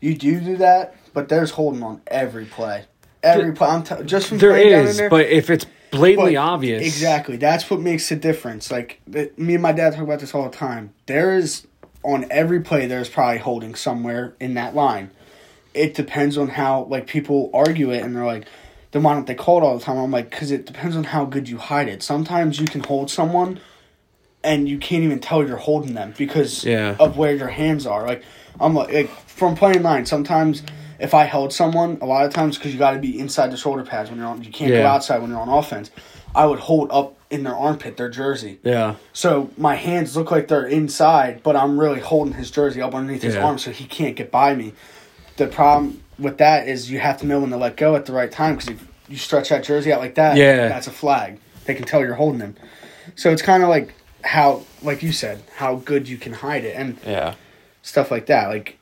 [0.00, 2.84] you do do that but there's holding on every play
[3.22, 5.66] every play I'm t- just from there playing down in is, there, but if it's
[5.90, 7.36] blatantly But obvious, Exactly.
[7.36, 8.70] That's what makes the difference.
[8.70, 10.92] Like me and my dad talk about this all the time.
[11.06, 11.66] There is
[12.02, 15.10] on every play there's probably holding somewhere in that line.
[15.78, 18.46] It depends on how like people argue it and they're like,
[18.90, 19.96] then why don't they call it all the time?
[19.98, 22.02] I'm like, because it depends on how good you hide it.
[22.02, 23.60] Sometimes you can hold someone
[24.42, 26.96] and you can't even tell you're holding them because Yeah.
[26.98, 28.06] of where your hands are.
[28.06, 28.22] Like
[28.60, 30.04] I'm like, like from playing line.
[30.06, 30.62] Sometimes
[30.98, 33.56] if I held someone, a lot of times because you got to be inside the
[33.56, 35.90] shoulder pads when you're on, you can't go outside when you're on offense.
[36.34, 38.58] I would hold up in their armpit their jersey.
[38.62, 42.94] yeah, So my hands look like they're inside, but I'm really holding his jersey up
[42.94, 44.72] underneath his arm so he can't get by me.
[45.38, 48.12] The problem with that is you have to know when to let go at the
[48.12, 50.68] right time because if you stretch that jersey out like that, Yeah.
[50.68, 51.38] that's a flag.
[51.64, 52.56] They can tell you're holding them.
[53.16, 56.74] So it's kind of like how, like you said, how good you can hide it
[56.76, 57.34] and yeah,
[57.82, 58.48] stuff like that.
[58.48, 58.78] Like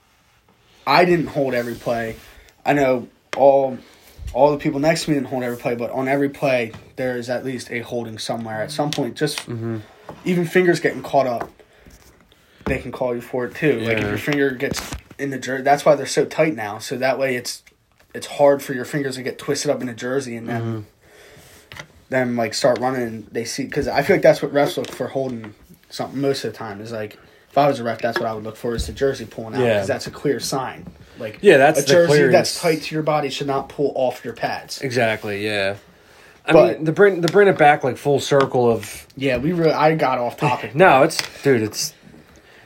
[0.86, 2.16] I didn't hold every play.
[2.64, 3.78] I know all
[4.32, 7.16] all the people next to me didn't hold every play, but on every play there
[7.16, 9.14] is at least a holding somewhere at some point.
[9.16, 9.78] Just Mm-hmm.
[10.24, 11.50] even fingers getting caught up,
[12.64, 13.80] they can call you for it too.
[13.80, 14.80] Like if your finger gets
[15.18, 16.78] in the jersey, that's why they're so tight now.
[16.78, 17.62] So that way it's
[18.14, 20.80] it's hard for your fingers to get twisted up in a jersey and then Mm-hmm.
[22.08, 23.02] then like start running.
[23.02, 25.54] and They see because I feel like that's what refs look for holding
[25.90, 27.18] something most of the time is like.
[27.50, 29.54] If I was a ref, that's what I would look for is the jersey pulling
[29.54, 29.74] out Yeah.
[29.74, 30.84] because that's a clear sign.
[31.18, 32.32] Like Yeah, that's a the jersey clearance.
[32.34, 34.82] that's tight to your body should not pull off your pads.
[34.82, 35.42] exactly.
[35.42, 35.76] Yeah.
[36.44, 39.52] I But- mean, the bring to bring it back like full circle of Yeah, we
[39.52, 40.74] really I got off topic.
[40.74, 41.94] No, it's dude, it's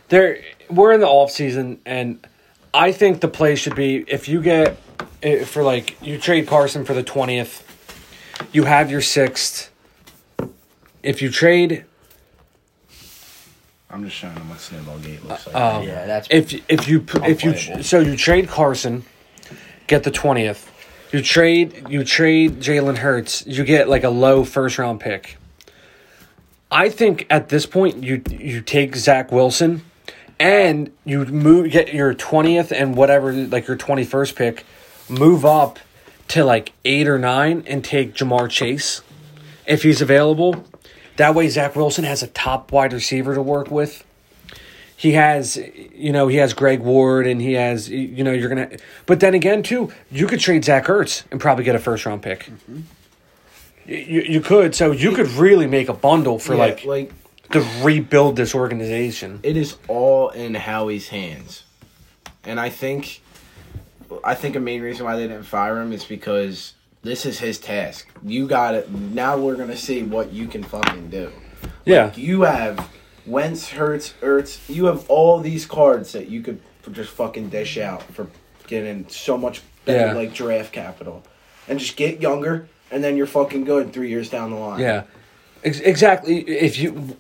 [0.09, 2.27] there we're in the off season and
[2.73, 4.77] I think the play should be if you get
[5.23, 7.63] eh, for like you trade Carson for the 20th,
[8.53, 9.69] you have your 6th.
[11.03, 11.85] If you trade
[13.93, 15.57] I'm just showing them what Snowball Gate looks like.
[15.57, 19.05] um, Yeah, that's if if you if you so you trade Carson,
[19.89, 20.67] get the 20th.
[21.13, 25.39] You trade you trade Jalen Hurts, you get like a low first round pick.
[26.71, 29.83] I think at this point you you take Zach Wilson
[30.41, 34.65] and you move get your twentieth and whatever like your twenty first pick,
[35.09, 35.79] move up
[36.29, 39.03] to like eight or nine and take Ja'Marr Chase
[39.67, 40.65] if he's available.
[41.17, 44.03] That way Zach Wilson has a top wide receiver to work with.
[44.97, 45.57] He has
[45.95, 48.71] you know, he has Greg Ward and he has you know, you're gonna
[49.05, 52.23] but then again too, you could trade Zach Ertz and probably get a first round
[52.23, 52.45] pick.
[52.45, 52.81] Mm-hmm.
[53.87, 57.13] You, you could, so you could really make a bundle for Yeah, like like
[57.53, 59.41] to rebuild this organization.
[59.43, 61.65] it is all in Howie's hands,
[62.45, 63.21] and I think,
[64.25, 67.59] I think a main reason why they didn't fire him is because this is his
[67.59, 68.09] task.
[68.23, 68.91] You got it.
[68.91, 71.33] Now we're gonna see what you can fucking do.
[71.85, 72.89] Yeah, You have
[73.27, 74.59] Wentz, Hurts, Ertz.
[74.69, 76.61] You have all these cards that you could
[76.93, 78.27] just fucking dish out for
[78.67, 80.13] getting so much better, Yeah.
[80.13, 81.23] like draft capital,
[81.69, 84.81] and just get younger, and then you're fucking good three years down the line.
[84.81, 85.03] yeah,
[85.65, 86.41] Ex- exactly.
[86.49, 87.17] If you,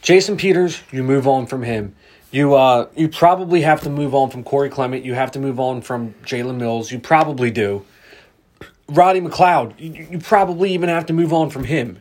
[0.00, 1.94] Jason Peters, you move on from him.
[2.30, 5.04] You uh you probably have to move on from Corey Clement.
[5.04, 6.90] You have to move on from Jalen Mills.
[6.90, 7.84] You probably do.
[8.88, 9.74] Roddy McLeod.
[9.78, 12.00] You, you probably even have to move on from him.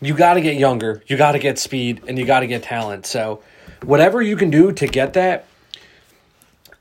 [0.00, 1.02] You got to get younger.
[1.06, 3.04] You got to get speed, and you got to get talent.
[3.04, 3.42] So,
[3.82, 5.46] whatever you can do to get that.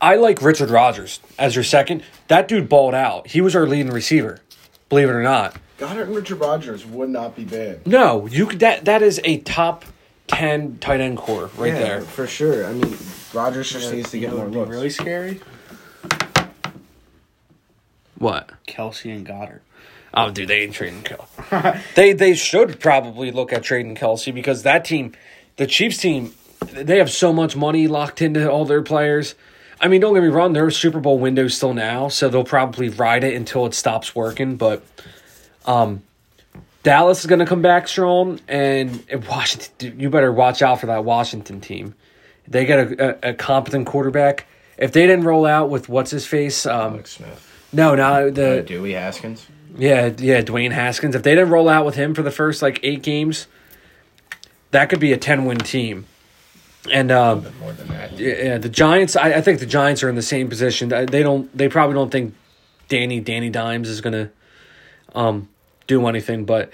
[0.02, 2.04] I like Richard Rodgers as your second.
[2.30, 3.28] That dude balled out.
[3.28, 4.40] He was our leading receiver.
[4.88, 5.58] Believe it or not.
[5.78, 7.86] Goedert and Richard Rodgers would not be bad.
[7.86, 9.84] No, you that that is a top
[10.30, 12.02] ten tight end core right Yeah, there.
[12.02, 12.66] for sure.
[12.66, 12.98] I mean,
[13.34, 14.72] Rodgers just needs to get more Would be looks.
[14.72, 15.42] really scary.
[18.18, 18.52] What?
[18.68, 19.62] Kelce and Goedert.
[20.14, 21.82] Oh, dude, they ain't trading Kelce.
[21.96, 25.14] they they should probably look at trading Kelce because that team,
[25.58, 26.34] the Chiefs team,
[26.72, 29.36] they have so much money locked into all their players.
[29.80, 32.90] I mean, don't get me wrong, their Super Bowl window still now, so they'll probably
[32.90, 34.58] ride it until it stops working.
[34.58, 34.84] But
[35.66, 36.02] um,
[36.84, 40.80] Dallas is going to come back strong, and and Washington, dude, you better watch out
[40.80, 41.94] for that Washington team.
[42.48, 44.48] They got a, a, a competent quarterback.
[44.78, 47.70] If they didn't roll out with what's his face, um, Alex Smith.
[47.74, 49.46] no, no, Uh, the Dewey Haskins.
[49.78, 51.16] yeah, yeah, Dwayne Haskins.
[51.16, 53.48] If they didn't roll out with him for the first like eight games,
[54.72, 56.06] that could be a ten win team.
[56.92, 58.18] And um, More than that.
[58.18, 59.18] yeah, the Giants.
[59.18, 60.94] I, I think the Giants are in the same position.
[60.94, 61.56] Uh, They don't.
[61.56, 62.34] They probably don't think
[62.88, 64.32] Danny Danny Dimes is gonna
[65.14, 65.50] um,
[65.90, 66.46] do anything.
[66.46, 66.72] But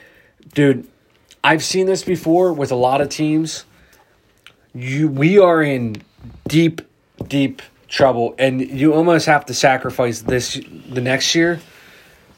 [0.53, 0.87] dude,
[1.43, 3.65] I've seen this before with a lot of teams.
[4.75, 6.03] You, we are in
[6.47, 6.81] deep,
[7.27, 10.59] deep trouble, and you almost have to sacrifice this
[10.89, 11.59] the next year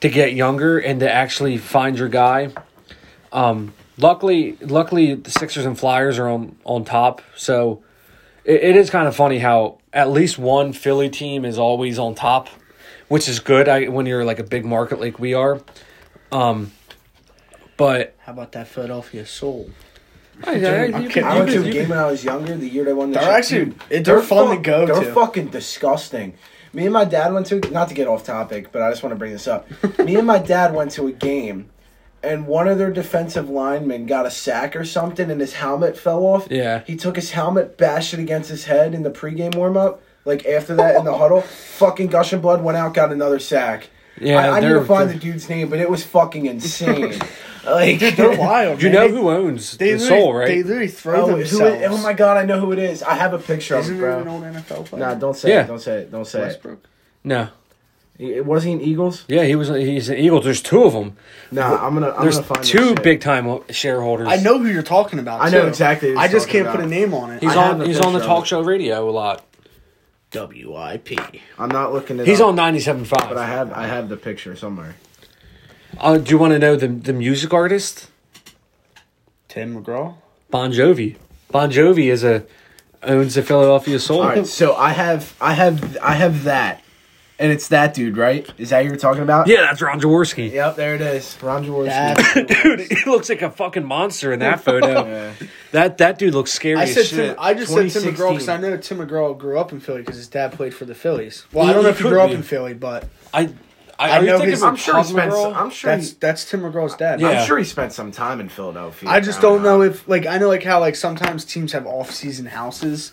[0.02, 2.54] to get younger and to actually find your guy.
[3.32, 7.82] Um, luckily, luckily the Sixers and Flyers are on on top, so
[8.46, 12.14] it, it is kind of funny how at least one Philly team is always on
[12.14, 12.50] top,
[13.08, 13.68] which is good.
[13.68, 15.60] I, when you're like a big market like we are,
[16.32, 16.72] um,
[17.78, 19.70] but How about that Philadelphia Soul?
[20.46, 21.10] I, I, you kidding.
[21.10, 22.56] could- I you went to a game could- when I was younger.
[22.56, 25.04] The year they won the They're chip- actually- Dude, it- they're fun to go They're
[25.04, 25.14] to.
[25.14, 26.34] fucking disgusting.
[26.74, 29.12] Me and my dad went to not to get off topic, but I just want
[29.12, 29.68] to bring this up.
[30.00, 31.70] Me and my dad went to a game,
[32.22, 36.24] and one of their defensive linemen got a sack or something, and his helmet fell
[36.24, 36.48] off.
[36.52, 36.84] Yeah.
[36.86, 40.04] he took his helmet, bashed it against his head in the pregame warm up.
[40.26, 41.42] Like after that in the huddle,
[41.78, 43.90] fucking gushing blood went out, got another sack.
[44.20, 47.20] Yeah, I, I need to find the dude's name, but it was fucking insane.
[47.66, 48.82] like They're wild.
[48.82, 48.94] You man.
[48.94, 50.48] know who owns They the literally- soul, right?
[50.48, 51.82] They literally throw Oh, who themselves.
[51.82, 53.04] it- oh my god, I know who it is.
[53.04, 54.22] I have a picture of Isn't it, there bro.
[54.22, 55.06] an old NFL player?
[55.06, 55.64] Nah, don't say Yeah.
[55.64, 55.68] it.
[55.68, 56.12] Don't say it.
[56.12, 56.88] Don't say Westbrook.
[57.24, 57.50] no.
[58.18, 58.44] it.
[58.46, 59.26] Was he in Eagles?
[59.28, 59.68] Yeah, he was.
[59.70, 60.44] He's an Eagles.
[60.46, 61.16] There's two of them.
[61.52, 62.10] Nah, I'm gonna.
[62.10, 63.04] I'm There's gonna find this two shit.
[63.04, 64.28] big time shareholders.
[64.28, 65.42] I know who you're talking about.
[65.42, 65.68] I know too.
[65.68, 67.44] exactly who I just talking can't put a name on it.
[67.44, 67.82] He's I have on.
[67.82, 68.48] a He's on the picture talk it.
[68.48, 69.46] show radio a lot.
[70.34, 71.10] WIP.
[71.58, 72.28] I'm not looking at.
[72.28, 73.10] He's on 97.5.
[73.10, 73.72] But I have.
[73.74, 74.96] I have the picture somewhere.
[76.00, 78.10] Uh, do you want to know the the music artist?
[79.48, 80.16] Tim McGraw.
[80.50, 81.16] Bon Jovi.
[81.52, 82.46] Bon Jovi is a
[83.04, 84.22] owns the Philadelphia Soul.
[84.22, 85.36] All right, so I have.
[85.40, 85.98] I have.
[86.02, 86.84] I have that,
[87.40, 88.50] and it's that dude, right?
[88.58, 89.48] Is that who you're talking about?
[89.48, 90.52] Yeah, that's Ron Jaworski.
[90.52, 91.38] Yep, there it is.
[91.42, 92.48] Ron Jaworski.
[92.64, 95.06] Dude, he looks like a fucking monster in that photo.
[95.08, 95.34] Yeah.
[95.72, 97.18] That that dude looks scary I as said shit.
[97.32, 98.14] Tim, I just said Tim 2016.
[98.14, 100.86] McGraw because I know Tim McGraw grew up in Philly because his dad played for
[100.86, 101.46] the Phillies.
[101.52, 102.36] Well, He- I don't know he if he could grew up be.
[102.36, 103.50] in Philly, but I
[104.00, 105.32] I, I are know his- I'm sure he Cub spent.
[105.32, 105.56] McGraw?
[105.56, 105.92] I'm sure.
[105.96, 107.20] that's he, that's Tim McGraw's dad.
[107.20, 107.30] Yeah.
[107.30, 109.10] I'm sure he spent some time in Philadelphia.
[109.10, 112.12] I just don't know if like I know like how like sometimes teams have off
[112.12, 113.12] season houses.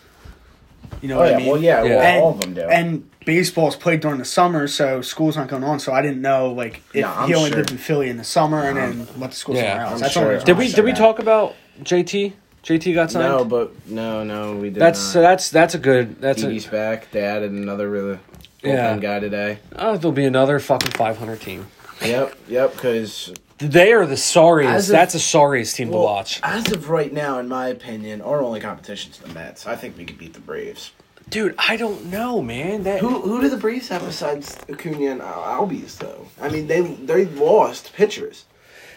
[1.05, 1.49] You know Oh what yeah, I mean?
[1.51, 1.97] well yeah, Yeah.
[1.97, 2.63] well, and, all of them do.
[2.63, 5.79] And baseball's played during the summer, so school's not going on.
[5.79, 7.59] So I didn't know like if No, he only sure.
[7.59, 9.93] lived in Philly in the summer and then went to school Yeah, somewhere else.
[9.93, 10.33] I'm That's sure.
[10.33, 10.97] only Did we did we that.
[10.99, 12.33] talk about JT?
[12.63, 13.29] JT got signed.
[13.29, 15.13] no, but no, no, we did that's not.
[15.13, 16.23] so that's that's a good.
[16.23, 17.11] That's a, D's back.
[17.11, 18.19] They added another really
[18.63, 18.97] Yeah.
[18.97, 19.59] guy today.
[19.77, 21.67] oh, there'll be another fucking 500 team.
[22.03, 22.73] Yep, yep.
[22.73, 24.89] Because They are the sorriest.
[24.89, 26.41] Of- that's the sorriest team to watch.
[26.43, 29.67] As of right now, in my opinion, our only competition's the Mets.
[29.67, 30.93] I think we could beat the Braves.
[31.31, 32.83] Dude, I don't know, man.
[32.83, 36.27] That Who who do the Braves have besides Acuna and Al- Albies though?
[36.41, 38.45] I mean, they they lost pitchers.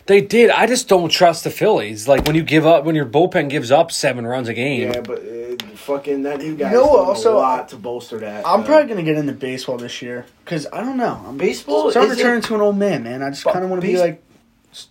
[0.07, 0.49] they did.
[0.49, 2.07] I just don't trust the Phillies.
[2.07, 4.91] Like when you give up, when your bullpen gives up seven runs a game.
[4.91, 6.71] Yeah, but uh, fucking that new guy.
[6.73, 8.45] know also also, a lot to bolster that.
[8.45, 11.23] I'm uh, probably gonna get into baseball this year because I don't know.
[11.25, 13.23] I'm Baseball starting to isn't- turn into an old man, man.
[13.23, 14.19] I just kind of want to be like s-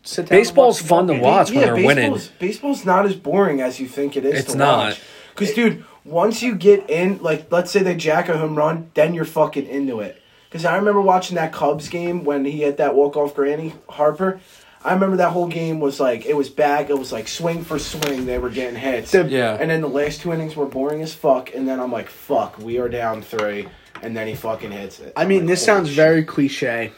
[0.02, 0.38] sit down.
[0.38, 1.22] and Baseball's watch fun to game.
[1.22, 2.12] watch when they're winning.
[2.12, 4.40] baseball's, Baseball's not as boring as you think it is.
[4.40, 5.00] It's to not.
[5.34, 9.12] Because, dude, once you get in, like, let's say they jack a home run, then
[9.14, 10.22] you're fucking into it.
[10.48, 14.40] Because I remember watching that Cubs game when he hit that walk off granny Harper.
[14.84, 16.90] I remember that whole game was like it was back.
[16.90, 18.24] It was like swing for swing.
[18.24, 19.10] They were getting hits.
[19.10, 19.56] The- Yeah.
[19.60, 21.52] And then the last two innings were boring as fuck.
[21.54, 23.68] And then I'm like, fuck, we are down three.
[24.00, 25.12] And then he fucking hits it.
[25.16, 25.96] I mean, I'm this like, holy sounds shit.
[25.96, 26.92] very cliche,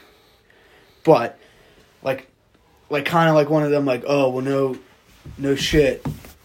[1.04, 1.38] but
[2.02, 2.28] like,
[2.90, 4.78] like kind of like one of them, like, oh well, no,
[5.36, 6.04] no shit.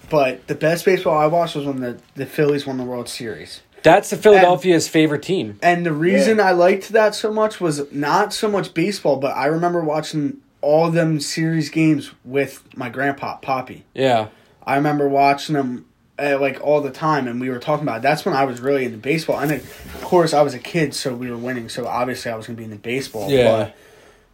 [0.10, 3.62] but the best baseball I watched was when the, the Phillies won the World Series.
[3.84, 5.60] That's the Philadelphia's favorite team.
[5.62, 6.46] And the reason Yeah.
[6.46, 10.89] I liked that so much was not so much baseball, but I remember watching all
[10.89, 13.84] them series games with my grandpa, Poppy.
[13.94, 14.28] Yeah.
[14.66, 15.86] I remember watching them
[16.18, 17.98] uh, like all the time, and we were talking about.
[17.98, 18.04] It.
[18.04, 21.14] That's when I was really into baseball, and of course I was a kid, so
[21.14, 21.68] we were winning.
[21.68, 23.30] So obviously I was going to be into baseball.
[23.30, 23.52] Yeah.
[23.52, 23.76] But,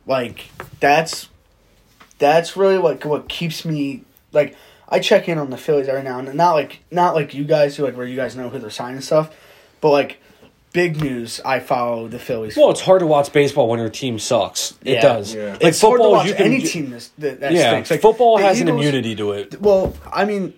[0.05, 0.49] like
[0.79, 1.29] that's
[2.19, 4.55] that's really like what keeps me like.
[4.91, 6.37] I check in on the Phillies every now and then.
[6.37, 9.01] Not like not like you guys who like where you guys know who they're signing
[9.01, 9.35] stuff,
[9.81, 10.19] but like
[10.73, 11.39] big news.
[11.45, 12.55] I follow the Phillies.
[12.57, 14.71] Well, it's hard to watch baseball when your team sucks.
[14.83, 15.01] It Yeah.
[15.01, 15.33] does.
[15.35, 15.51] Yeah.
[15.53, 17.91] Like it's hard to football, watch you can any team this, that, that Yeah, stinks.
[17.91, 19.61] Like, football the has an immunity to it.
[19.61, 20.53] Well, I mean,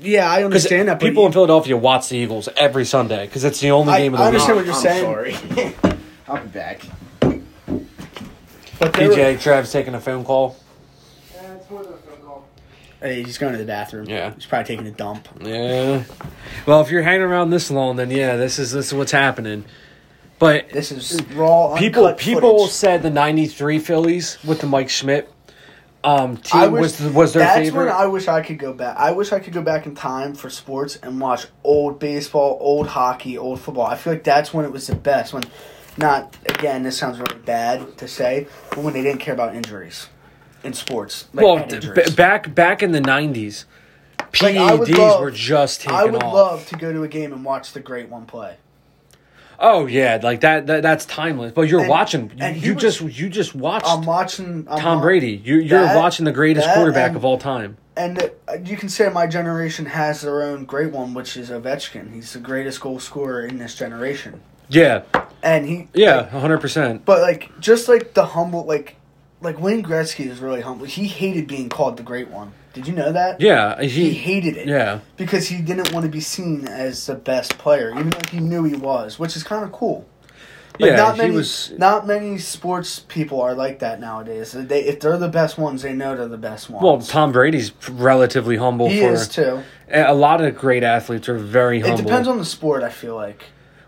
[0.00, 1.00] yeah, I understand that.
[1.00, 4.14] people you- in Philadelphia watch the Eagles every Sunday because it's the only I- game
[4.14, 4.40] of the week.
[4.42, 5.74] I understand what you're I'm saying.
[5.82, 5.96] sorry.
[6.28, 6.82] I'll be back.
[8.78, 10.56] but they were- Trav's taking a phone call.
[13.06, 14.06] Hey, he's going to the bathroom.
[14.08, 14.34] Yeah.
[14.34, 15.28] he's probably taking a dump.
[15.40, 16.02] Yeah.
[16.66, 19.64] Well, if you're hanging around this long, then yeah, this is this is what's happening.
[20.40, 21.76] But This is raw.
[21.78, 22.72] people uncut people footage.
[22.72, 25.32] said the '93 Phillies with the Mike Schmidt
[26.04, 27.86] um, I team wish- was was their that's favorite.
[27.86, 28.96] when I wish I could go back.
[28.98, 32.88] I wish I could go back in time for sports and watch old baseball, old
[32.88, 33.86] hockey, old football.
[33.86, 35.32] I feel like that's when it was the best.
[35.32, 35.44] When,
[35.96, 40.08] not again, this sounds really bad to say, but when they didn't care about injuries
[40.66, 41.26] in sports.
[41.32, 42.10] Like well, head d- injuries.
[42.10, 43.64] b- back back in the '90s,
[44.42, 46.34] Like, PEDs love- were just taken I would off.
[46.34, 48.56] love to go to a game and watch the great one play.
[49.58, 51.52] oh yeah, like that, that that's timeless.
[51.52, 52.30] But you're And- watching.
[52.36, 55.40] You, and you was- just you just watched I'm watching I'm Tom Brady.
[55.42, 57.78] You, you're that- watching the greatest quarterback and- of all time.
[57.98, 62.12] And uh, you can say my generation has their own great one, which is Ovechkin.
[62.12, 65.00] He's the greatest goal scorer in this generation, Yeah,
[65.42, 67.06] and he yeah, like, hundred percent.
[67.06, 68.95] but like just like the humble, like
[69.40, 70.86] like Wayne Gretzky is really humble.
[70.86, 72.52] He hated being called the great one.
[72.72, 73.40] Did you know that?
[73.40, 74.12] Yeah, he he.
[74.12, 74.68] hated it.
[74.68, 78.38] Yeah, because he didn't want to be seen as the best player, even though he
[78.40, 80.06] knew he was, which is kind of cool.
[80.78, 81.72] Like, yeah, not he many, was.
[81.78, 84.52] not many sports people are like that nowadays.
[84.52, 86.84] They, if they're the best ones, they know they're the best ones.
[86.84, 88.90] Well, Tom Brady's relatively humble.
[88.90, 89.62] he for is too.
[89.90, 92.00] a lot of great athletes are very humble.
[92.00, 92.82] It depends on the sport.
[92.82, 93.44] I feel like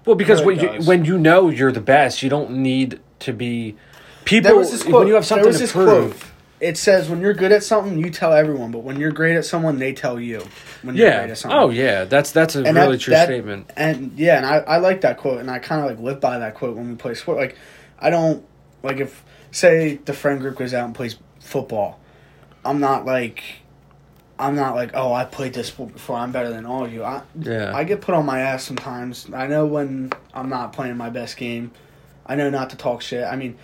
[0.07, 3.01] well because it when really you when you know you're the best, you don't need
[3.21, 3.77] to be.
[4.29, 4.95] People there was this quote.
[5.01, 6.11] when you have something there was to prove.
[6.19, 6.31] quote.
[6.61, 9.45] It says when you're good at something, you tell everyone, but when you're great at
[9.45, 10.43] someone, they tell you.
[10.83, 11.31] When you're great Yeah.
[11.33, 11.59] at something.
[11.59, 12.05] Oh yeah.
[12.05, 13.71] That's that's a And really that- true that- statement.
[13.77, 16.39] And yeah, and I, I like that quote, and I kind of like live by
[16.39, 17.39] that quote when we play sport.
[17.39, 17.57] Like,
[17.99, 18.45] I don't
[18.83, 21.99] like if say the friend group goes out and plays football,
[22.65, 23.43] I'm not like,
[24.39, 26.17] I'm not like, oh, I played this sport before.
[26.17, 27.03] I'm better than all of you.
[27.05, 27.73] I Yeah.
[27.75, 29.29] I get put on my ass sometimes.
[29.33, 31.71] I know when I'm not playing my best game.
[32.27, 33.25] I know not to talk shit.
[33.25, 33.57] I mean,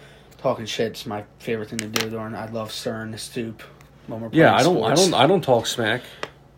[0.45, 2.11] talking shit's my favorite thing to do.
[2.11, 3.63] During I love stirring the stoop
[4.07, 4.55] when we're playing yeah.
[4.55, 4.83] I don't.
[4.85, 5.15] I don't.
[5.15, 6.03] I don't talk smack.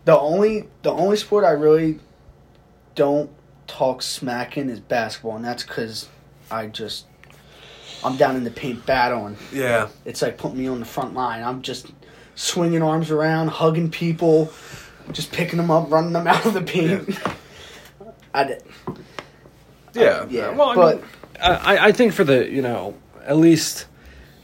[0.03, 1.99] The only the only sport I really
[2.95, 3.29] don't
[3.65, 6.09] talk smack in is basketball, and that's because
[6.51, 7.05] I just
[8.03, 9.37] I'm down in the paint battling.
[9.53, 9.87] Yeah.
[10.03, 11.41] It's like putting me on the front line.
[11.41, 11.87] I'm just
[12.35, 14.51] swinging arms around, hugging people,
[15.13, 17.17] just picking them up, running them out of the paint.
[18.33, 18.63] I did.
[19.93, 20.25] Yeah.
[20.29, 21.05] Yeah, Well, I but- mean,
[21.39, 22.95] I I think for the you know
[23.27, 23.85] at least.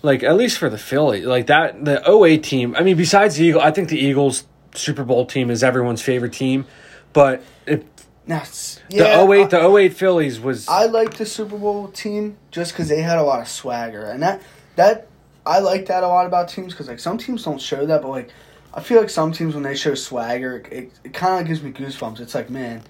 [0.05, 2.75] Like at least for the Philly, like that the 08 team.
[2.77, 4.43] I mean, besides the Eagle, I think the Eagles
[4.75, 6.65] Super Bowl team is everyone's favorite team.
[7.13, 7.85] But it,
[8.27, 11.87] Now, it's- the yeah, 08 I- the 08 Phillies was I like the Super Bowl
[11.87, 14.41] team just because they had a lot of swagger, and that
[14.75, 15.07] that
[15.45, 18.09] I like that a lot about teams because like some teams don't show that, but
[18.09, 18.29] like
[18.73, 21.71] I feel like some teams when they show swagger, it, it kind of gives me
[21.71, 22.19] goosebumps.
[22.19, 22.81] It's like man,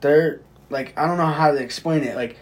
[0.00, 2.16] they're like I don't know how to explain it.
[2.16, 2.36] Like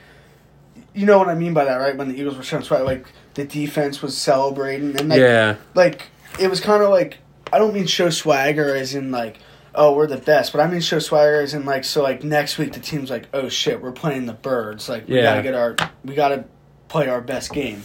[0.94, 1.96] you know what I mean by that, right?
[1.96, 5.56] When the Eagles were showing swagger, like the defense was celebrating, and like yeah.
[5.74, 6.08] like
[6.38, 7.18] it was kind of like
[7.52, 9.38] I don't mean show swagger as in like
[9.74, 12.58] oh we're the best, but I mean show swagger as in like so like next
[12.58, 15.22] week the team's like oh shit we're playing the Birds like we Yeah.
[15.22, 16.44] gotta get our we gotta
[16.88, 17.82] play our best game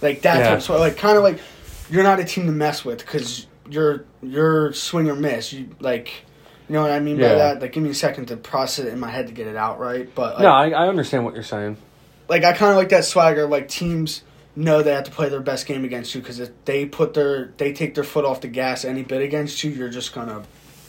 [0.00, 0.54] like that's Yeah.
[0.54, 1.40] what so like kind of like
[1.90, 6.12] you're not a team to mess with because you're you're swing or miss you like
[6.68, 8.92] you know what I mean by that like give me a second to process it
[8.92, 11.34] in my head to get it out right but like, No, I, I understand what
[11.34, 11.76] you're saying.
[12.32, 13.46] Like I kind of like that swagger.
[13.46, 14.22] Like teams
[14.56, 17.52] know they have to play their best game against you because if they put their
[17.58, 20.42] they take their foot off the gas any bit against you, you're just gonna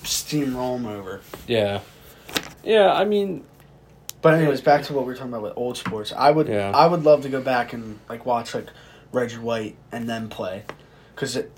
[0.03, 1.19] steamroll them over.
[1.45, 1.81] Yeah.
[2.63, 3.43] Yeah, I mean,
[4.21, 6.13] But anyways, back to what we were talking about with old sports.
[6.15, 6.71] I would Yeah.
[6.73, 8.67] I would love to go back and like watch like
[9.11, 10.63] Reggie White and then play
[11.13, 11.51] because it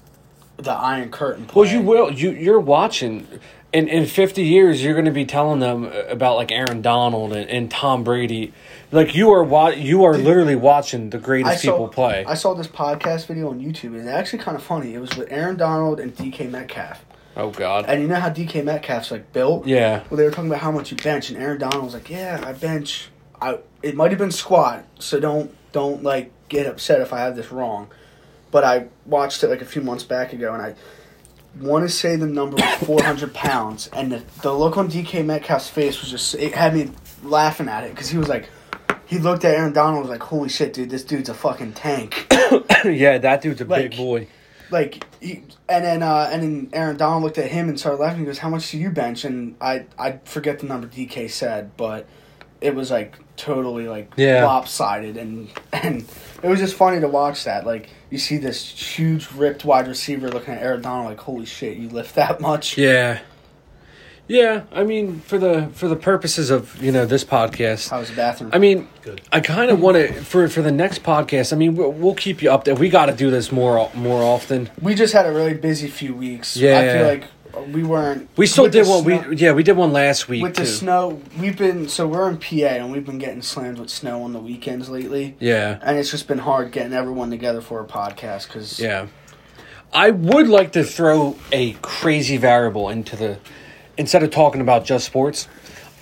[0.57, 1.45] the Iron Curtain.
[1.45, 1.61] Play.
[1.61, 2.11] well, you will.
[2.11, 3.27] You you're watching.
[3.75, 7.33] In in 50 years, you're going to be telling them uh, about like Aaron Donald
[7.33, 8.53] and, and Tom Brady.
[8.91, 12.23] Like you are wa- you are literally watching the greatest people play.
[12.25, 14.93] I saw this podcast video on YouTube, and it's actually kind of funny.
[14.93, 17.03] It was with Aaron Donald and DK Metcalf,
[17.35, 17.85] Oh God.
[17.87, 19.67] And you know how DK Metcalf's like built?
[19.67, 20.03] Yeah.
[20.09, 22.41] Well, they were talking about how much you bench, and Aaron Donald was like, "Yeah,
[22.45, 23.09] I bench.
[23.41, 27.35] I it might have been squat, so don't don't like get upset if I have
[27.35, 27.89] this wrong."
[28.51, 30.75] But I watched it like a few months back ago, and I
[31.59, 35.69] want to say the number was 400 pounds, and the, the look on DK Metcalf's
[35.69, 36.91] face was just it had me
[37.23, 38.49] laughing at it because he was like,
[39.05, 42.27] he looked at Aaron Donald was like, "Holy shit, dude, this dude's a fucking tank."
[42.85, 44.27] yeah, that dude's a Like- big boy.
[44.71, 48.19] like he, and then uh, and then Aaron Donald looked at him and started laughing.
[48.21, 51.77] He goes, "How much do you bench?" And I I forget the number DK said,
[51.77, 52.07] but
[52.61, 54.45] it was like totally like Yeah.
[54.45, 56.05] lopsided and and
[56.43, 57.65] it was just funny to watch that.
[57.65, 58.63] Like you see this
[58.97, 62.77] huge ripped wide receiver looking at Aaron Donald like, "Holy shit, you lift that much?"
[62.77, 63.19] Yeah.
[64.27, 68.09] Yeah, I mean, for the for the purposes of you know this podcast, How was
[68.09, 68.49] the bathroom?
[68.53, 69.21] I mean, Good.
[69.31, 71.53] I kind of want to for for the next podcast.
[71.53, 72.79] I mean, we'll, we'll keep you updated.
[72.79, 74.71] We got to do this more more often.
[74.81, 76.57] we just had a really busy few weeks.
[76.57, 76.93] Yeah, I Yeah.
[76.97, 77.23] feel like
[77.71, 78.29] we weren't.
[78.37, 79.03] We still did one.
[79.03, 80.63] snow- We yeah, we did one last week with too.
[80.63, 81.21] the snow.
[81.39, 84.39] We've been so we're in PA and we've been getting slammed with snow on the
[84.39, 85.35] weekends lately.
[85.39, 89.07] yeah, And it's just been hard getting everyone together for a podcast because yeah.
[89.93, 93.39] I would like to throw a crazy variable into the
[93.97, 95.47] instead of talking about just sports.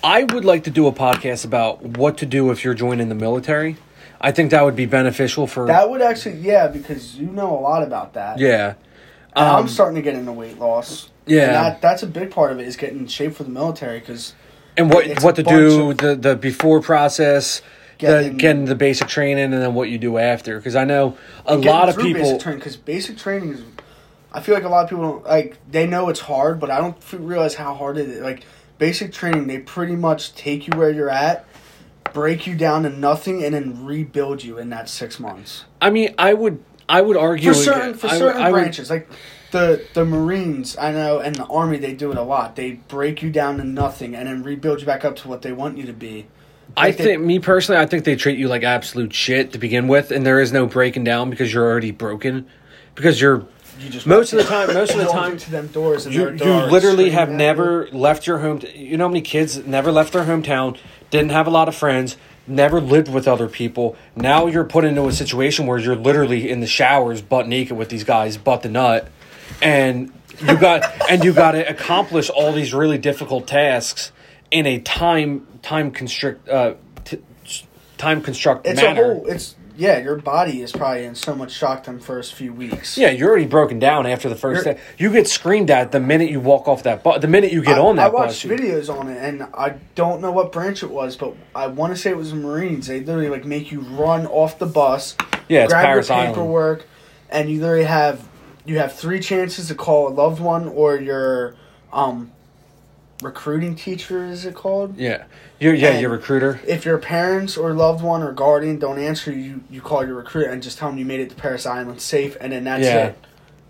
[0.02, 3.14] I would like to do a podcast about what to do if you're joining the
[3.14, 3.76] military.
[4.20, 7.60] I think that would be beneficial for that would actually yeah because you know a
[7.60, 8.38] lot about that.
[8.38, 8.74] yeah.
[9.36, 11.10] Um, I'm starting to get into weight loss.
[11.26, 11.46] Yeah.
[11.52, 14.34] that, that's a big part of it is getting in shape for the military because
[14.76, 19.08] and what what to do bunch the the before process the Getting- getting the basic
[19.08, 21.16] training and then what you do after because i know
[21.46, 23.62] a lot of people basic training because basic training is.
[24.32, 26.78] I feel like a lot of people don't like they know it's hard, but I
[26.78, 28.20] don't realize how hard it is.
[28.20, 28.42] Like
[28.78, 31.46] basic training, they pretty much take you where you're at,
[32.12, 35.66] break you down to nothing, and then rebuild you in that six months.
[35.80, 38.58] i mean i would i would argue for certain for I would- certain I would-
[38.58, 39.08] branches like
[39.54, 42.56] the the marines i know and the army they do it a lot.
[42.56, 45.52] They break you down to nothing and then rebuild you back up to what they
[45.52, 46.26] want you to be.
[46.76, 49.58] I Like they- think me personally i think they treat you like absolute shit to
[49.58, 52.46] begin with and there is no breaking down because you're already broken.
[52.94, 53.46] Because you're
[53.80, 56.30] you just most of the time most of the time to them doors and you,
[56.30, 60.24] you literally have never left your home you know how many kids never left their
[60.24, 60.76] hometown
[61.10, 63.96] didn't have a lot of friends never lived with other people.
[64.14, 67.88] Now you're put into a situation where you're literally in the showers butt naked with
[67.88, 69.10] these guys butt the nut
[69.64, 74.12] and you got and you got to accomplish all these really difficult tasks
[74.50, 77.20] in a time time constrict uh t-
[77.98, 81.50] time construct it's manner a whole it's yeah your body is probably in so much
[81.52, 84.80] shock them first few weeks yeah, you're already broken down after the 1st You're- day.
[84.98, 87.20] You get screamed at the minute you walk off that bus.
[87.20, 88.44] The minute you get I, on that I watched bus.
[88.44, 91.92] you- videos on it, and I don't know what branch it was, but I want
[91.92, 92.86] to say it was the Marines.
[92.86, 95.16] They literally like make you run off the bus,
[95.48, 96.34] Yeah, it's grab Parris your Island.
[96.34, 96.86] paperwork,
[97.30, 98.28] and you literally have
[98.64, 101.54] you have three chances to call a loved one or your
[101.92, 102.30] um
[103.22, 104.24] recruiting teacher.
[104.24, 104.96] Is it called?
[104.98, 105.24] Yeah,
[105.60, 106.60] you're yeah, And- your recruiter.
[106.66, 110.50] If your parents or loved one or guardian don't answer you, you call your recruiter
[110.50, 113.06] and just tell them you made it to Parris Island safe, and then that's Yeah.
[113.06, 113.18] it.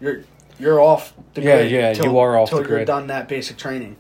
[0.01, 0.21] You're
[0.59, 1.71] you're off the Yeah, grid.
[1.73, 2.87] yeah, till- you are off till the you're grid.
[2.87, 3.97] done that basic training.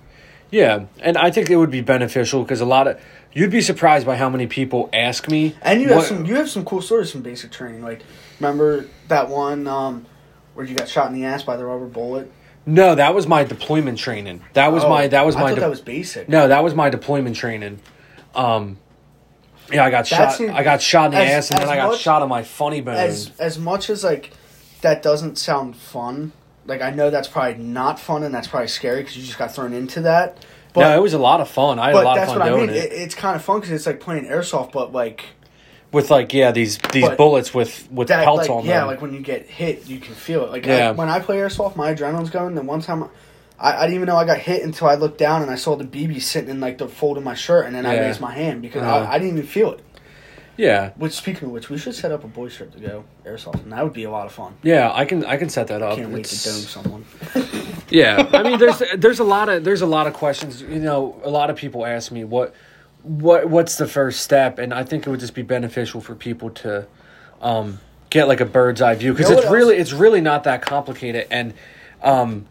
[0.50, 2.96] Yeah, and I think it would be beneficial because a lot of
[3.32, 5.56] you'd be surprised by how many people ask me.
[5.62, 7.82] And you have some you have some cool stories from basic training.
[7.82, 8.02] Like
[8.38, 10.06] remember that one um,
[10.54, 12.30] where you got shot in the ass by the rubber bullet?
[12.66, 14.40] No, that was my deployment training.
[14.54, 16.28] That was Oh, my that was I my thought de- that was basic.
[16.28, 17.80] no, that was my deployment training.
[18.34, 18.78] Um,
[19.72, 20.40] yeah, I got shot.
[20.40, 22.42] I got shot in the as- ass, and then I got much- shot on my
[22.42, 22.94] funny bone.
[22.96, 24.32] As as much as like
[24.80, 26.32] that doesn't sound fun.
[26.66, 29.54] Like I know that's probably not fun and that's probably scary because you just got
[29.54, 30.44] thrown into that.
[30.72, 31.78] But no, it was a lot of fun.
[31.78, 32.70] I had a lot of that's fun what I mean.
[32.70, 32.76] it.
[32.76, 35.24] It, it's kind of fun because it's like playing airsoft, but like
[35.94, 38.24] with like yeah these these But bullets with with that.
[38.24, 38.88] pelts Like, on yeah, them.
[38.88, 40.50] like when you get hit, you can feel it.
[40.50, 40.88] Like Yeah.
[40.88, 42.54] I, when I play airsoft, my adrenaline's going.
[42.54, 43.08] Then one time.
[43.56, 45.76] I, I didn't even know I got hit until I looked down and I saw
[45.76, 48.00] the BB sitting in like the fold of my shirt, and then I Yeah.
[48.06, 49.06] raised my hand because Uh-huh.
[49.08, 49.80] I, I didn't even feel it.
[50.56, 53.62] yeah, Which, speaking of which, we should set up a boy trip to go airsoft,
[53.62, 54.54] and that would be a lot of fun.
[54.62, 55.96] yeah, I can I can set that up.
[55.96, 57.04] Can't wait to It's- dome someone.
[57.90, 60.60] Yeah, I mean, there's there's a lot of there's a lot of questions.
[60.60, 62.54] You know, a lot of people ask me what
[63.04, 66.50] what what's the first step, and I think it would just be beneficial for people
[66.50, 66.86] to
[67.40, 67.80] um,
[68.10, 70.62] get like a bird's eye view because You know it's really it's really not that
[70.62, 71.54] complicated, and
[72.02, 72.46] um,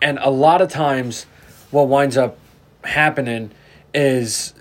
[0.00, 1.26] and a lot of times
[1.70, 2.38] what winds up
[2.84, 3.50] happening
[3.92, 4.54] is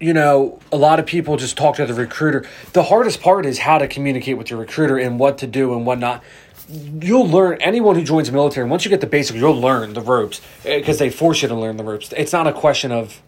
[0.00, 2.46] you know, a lot of people just talk to the recruiter.
[2.72, 5.84] The hardest part is how to communicate with your recruiter and what to do and
[5.84, 6.24] what not.
[6.68, 8.66] You'll learn anyone who joins the military.
[8.66, 11.76] Once you get the basics, you'll learn the ropes because they force you to learn
[11.76, 12.14] the ropes.
[12.16, 13.20] It's not a question of,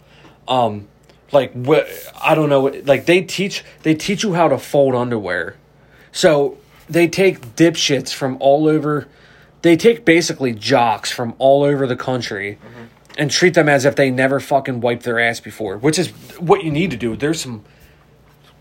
[0.48, 0.88] um,
[1.32, 1.88] like what
[2.20, 2.62] I don't know.
[2.84, 5.56] Like they teach they teach you how to fold underwear,
[6.12, 6.58] so
[6.88, 9.08] they take dipshits from all over
[9.62, 12.84] they take basically jocks from all over the country mm-hmm.
[13.16, 16.08] and treat them as if they never fucking wiped their ass before, which is
[16.38, 17.16] what you need to do.
[17.16, 17.64] There's some.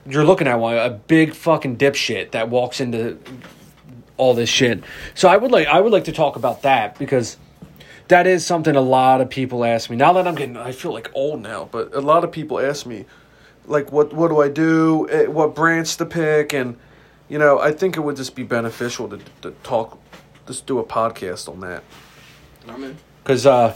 [0.06, 3.18] You're looking at one a big fucking dipshit that walks into
[4.18, 4.84] all this shit.
[5.14, 7.38] So I would like I would like to talk about that because
[8.12, 9.96] that is something a lot of people ask me.
[9.96, 12.86] Now that I'm getting I feel like old now, but a lot of people ask
[12.86, 13.06] me
[13.66, 15.08] like what what do I do?
[15.10, 16.78] eh, What branch to pick and
[17.30, 19.98] you know, I think it would just be beneficial to, to talk
[20.48, 21.84] just do a podcast on that.
[22.68, 22.98] I'm in.
[23.24, 23.76] Cuz uh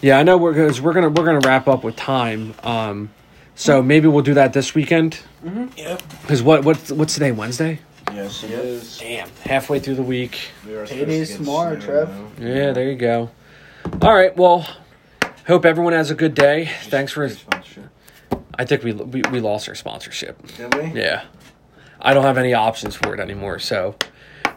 [0.00, 2.54] yeah, I know we're cause we're going to we're going to wrap up with time.
[2.62, 3.10] Um
[3.54, 5.18] so maybe we'll do that this weekend.
[5.44, 5.76] Mhm.
[5.76, 6.02] Yep.
[6.28, 7.32] Cuz what what's what's today?
[7.32, 7.80] Wednesday?
[8.14, 8.98] Yes, it is.
[8.98, 10.50] Damn, halfway through the week.
[10.66, 12.10] We are It supposed to is get tomorrow, Trev.
[12.38, 13.30] Yeah, there you go.
[14.00, 14.66] All right, well,
[15.46, 16.70] hope everyone has a good day.
[16.84, 17.30] Thanks for.
[18.58, 20.44] I think we we, we lost our sponsorship.
[20.56, 21.00] Did we?
[21.00, 21.24] Yeah,
[22.00, 23.58] I don't have any options for it anymore.
[23.60, 23.94] So,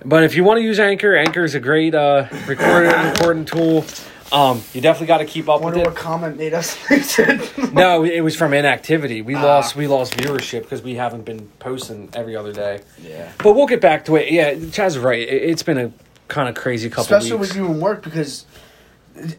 [0.04, 3.86] but if you want to use Anchor, Anchor is a great uh, recording recording tool.
[4.32, 5.78] Um, you definitely got to keep up with it.
[5.78, 7.72] Wonder what comment made us lose it.
[7.74, 9.22] No, it was from inactivity.
[9.22, 9.44] We Ah.
[9.44, 12.82] lost we lost viewership because we haven't been posting every other day.
[13.02, 13.32] Yeah.
[13.44, 14.32] But we'll get back to it.
[14.32, 15.20] Yeah, Chaz is right.
[15.20, 15.92] It, it's been a
[16.28, 17.50] kind of crazy couple Especially weeks.
[17.50, 18.46] with you in work because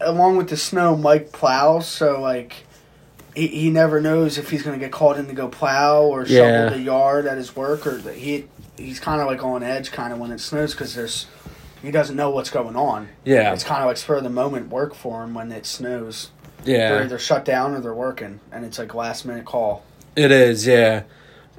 [0.01, 2.65] along with the snow, Mike plows, so like
[3.35, 6.65] he, he never knows if he's gonna get called in to go plow or Yeah.
[6.65, 8.45] shovel the yard at his work, or he
[8.77, 11.27] he's kind of like on edge, kind of when it snows because there's
[11.81, 13.07] he doesn't know what's going on.
[13.23, 16.31] yeah, It's kind of like spur of the moment work for him when it snows.
[16.65, 16.89] yeah.
[16.89, 19.83] They're either shut down or they're working, and it's like last minute call.
[20.15, 21.03] It is, yeah.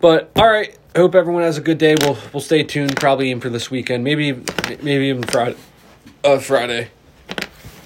[0.01, 1.95] But all right, hope everyone has a good day.
[2.01, 4.03] We'll we'll stay tuned probably in for this weekend.
[4.05, 4.33] Maybe
[4.83, 5.57] maybe even Friday.
[6.25, 6.89] Uh, Friday.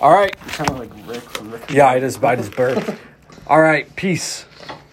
[0.03, 0.37] All right.
[0.59, 1.71] Like Rick from Rick.
[1.71, 3.01] Yeah, I just by his birth.
[3.47, 3.95] All right.
[3.95, 4.47] Peace.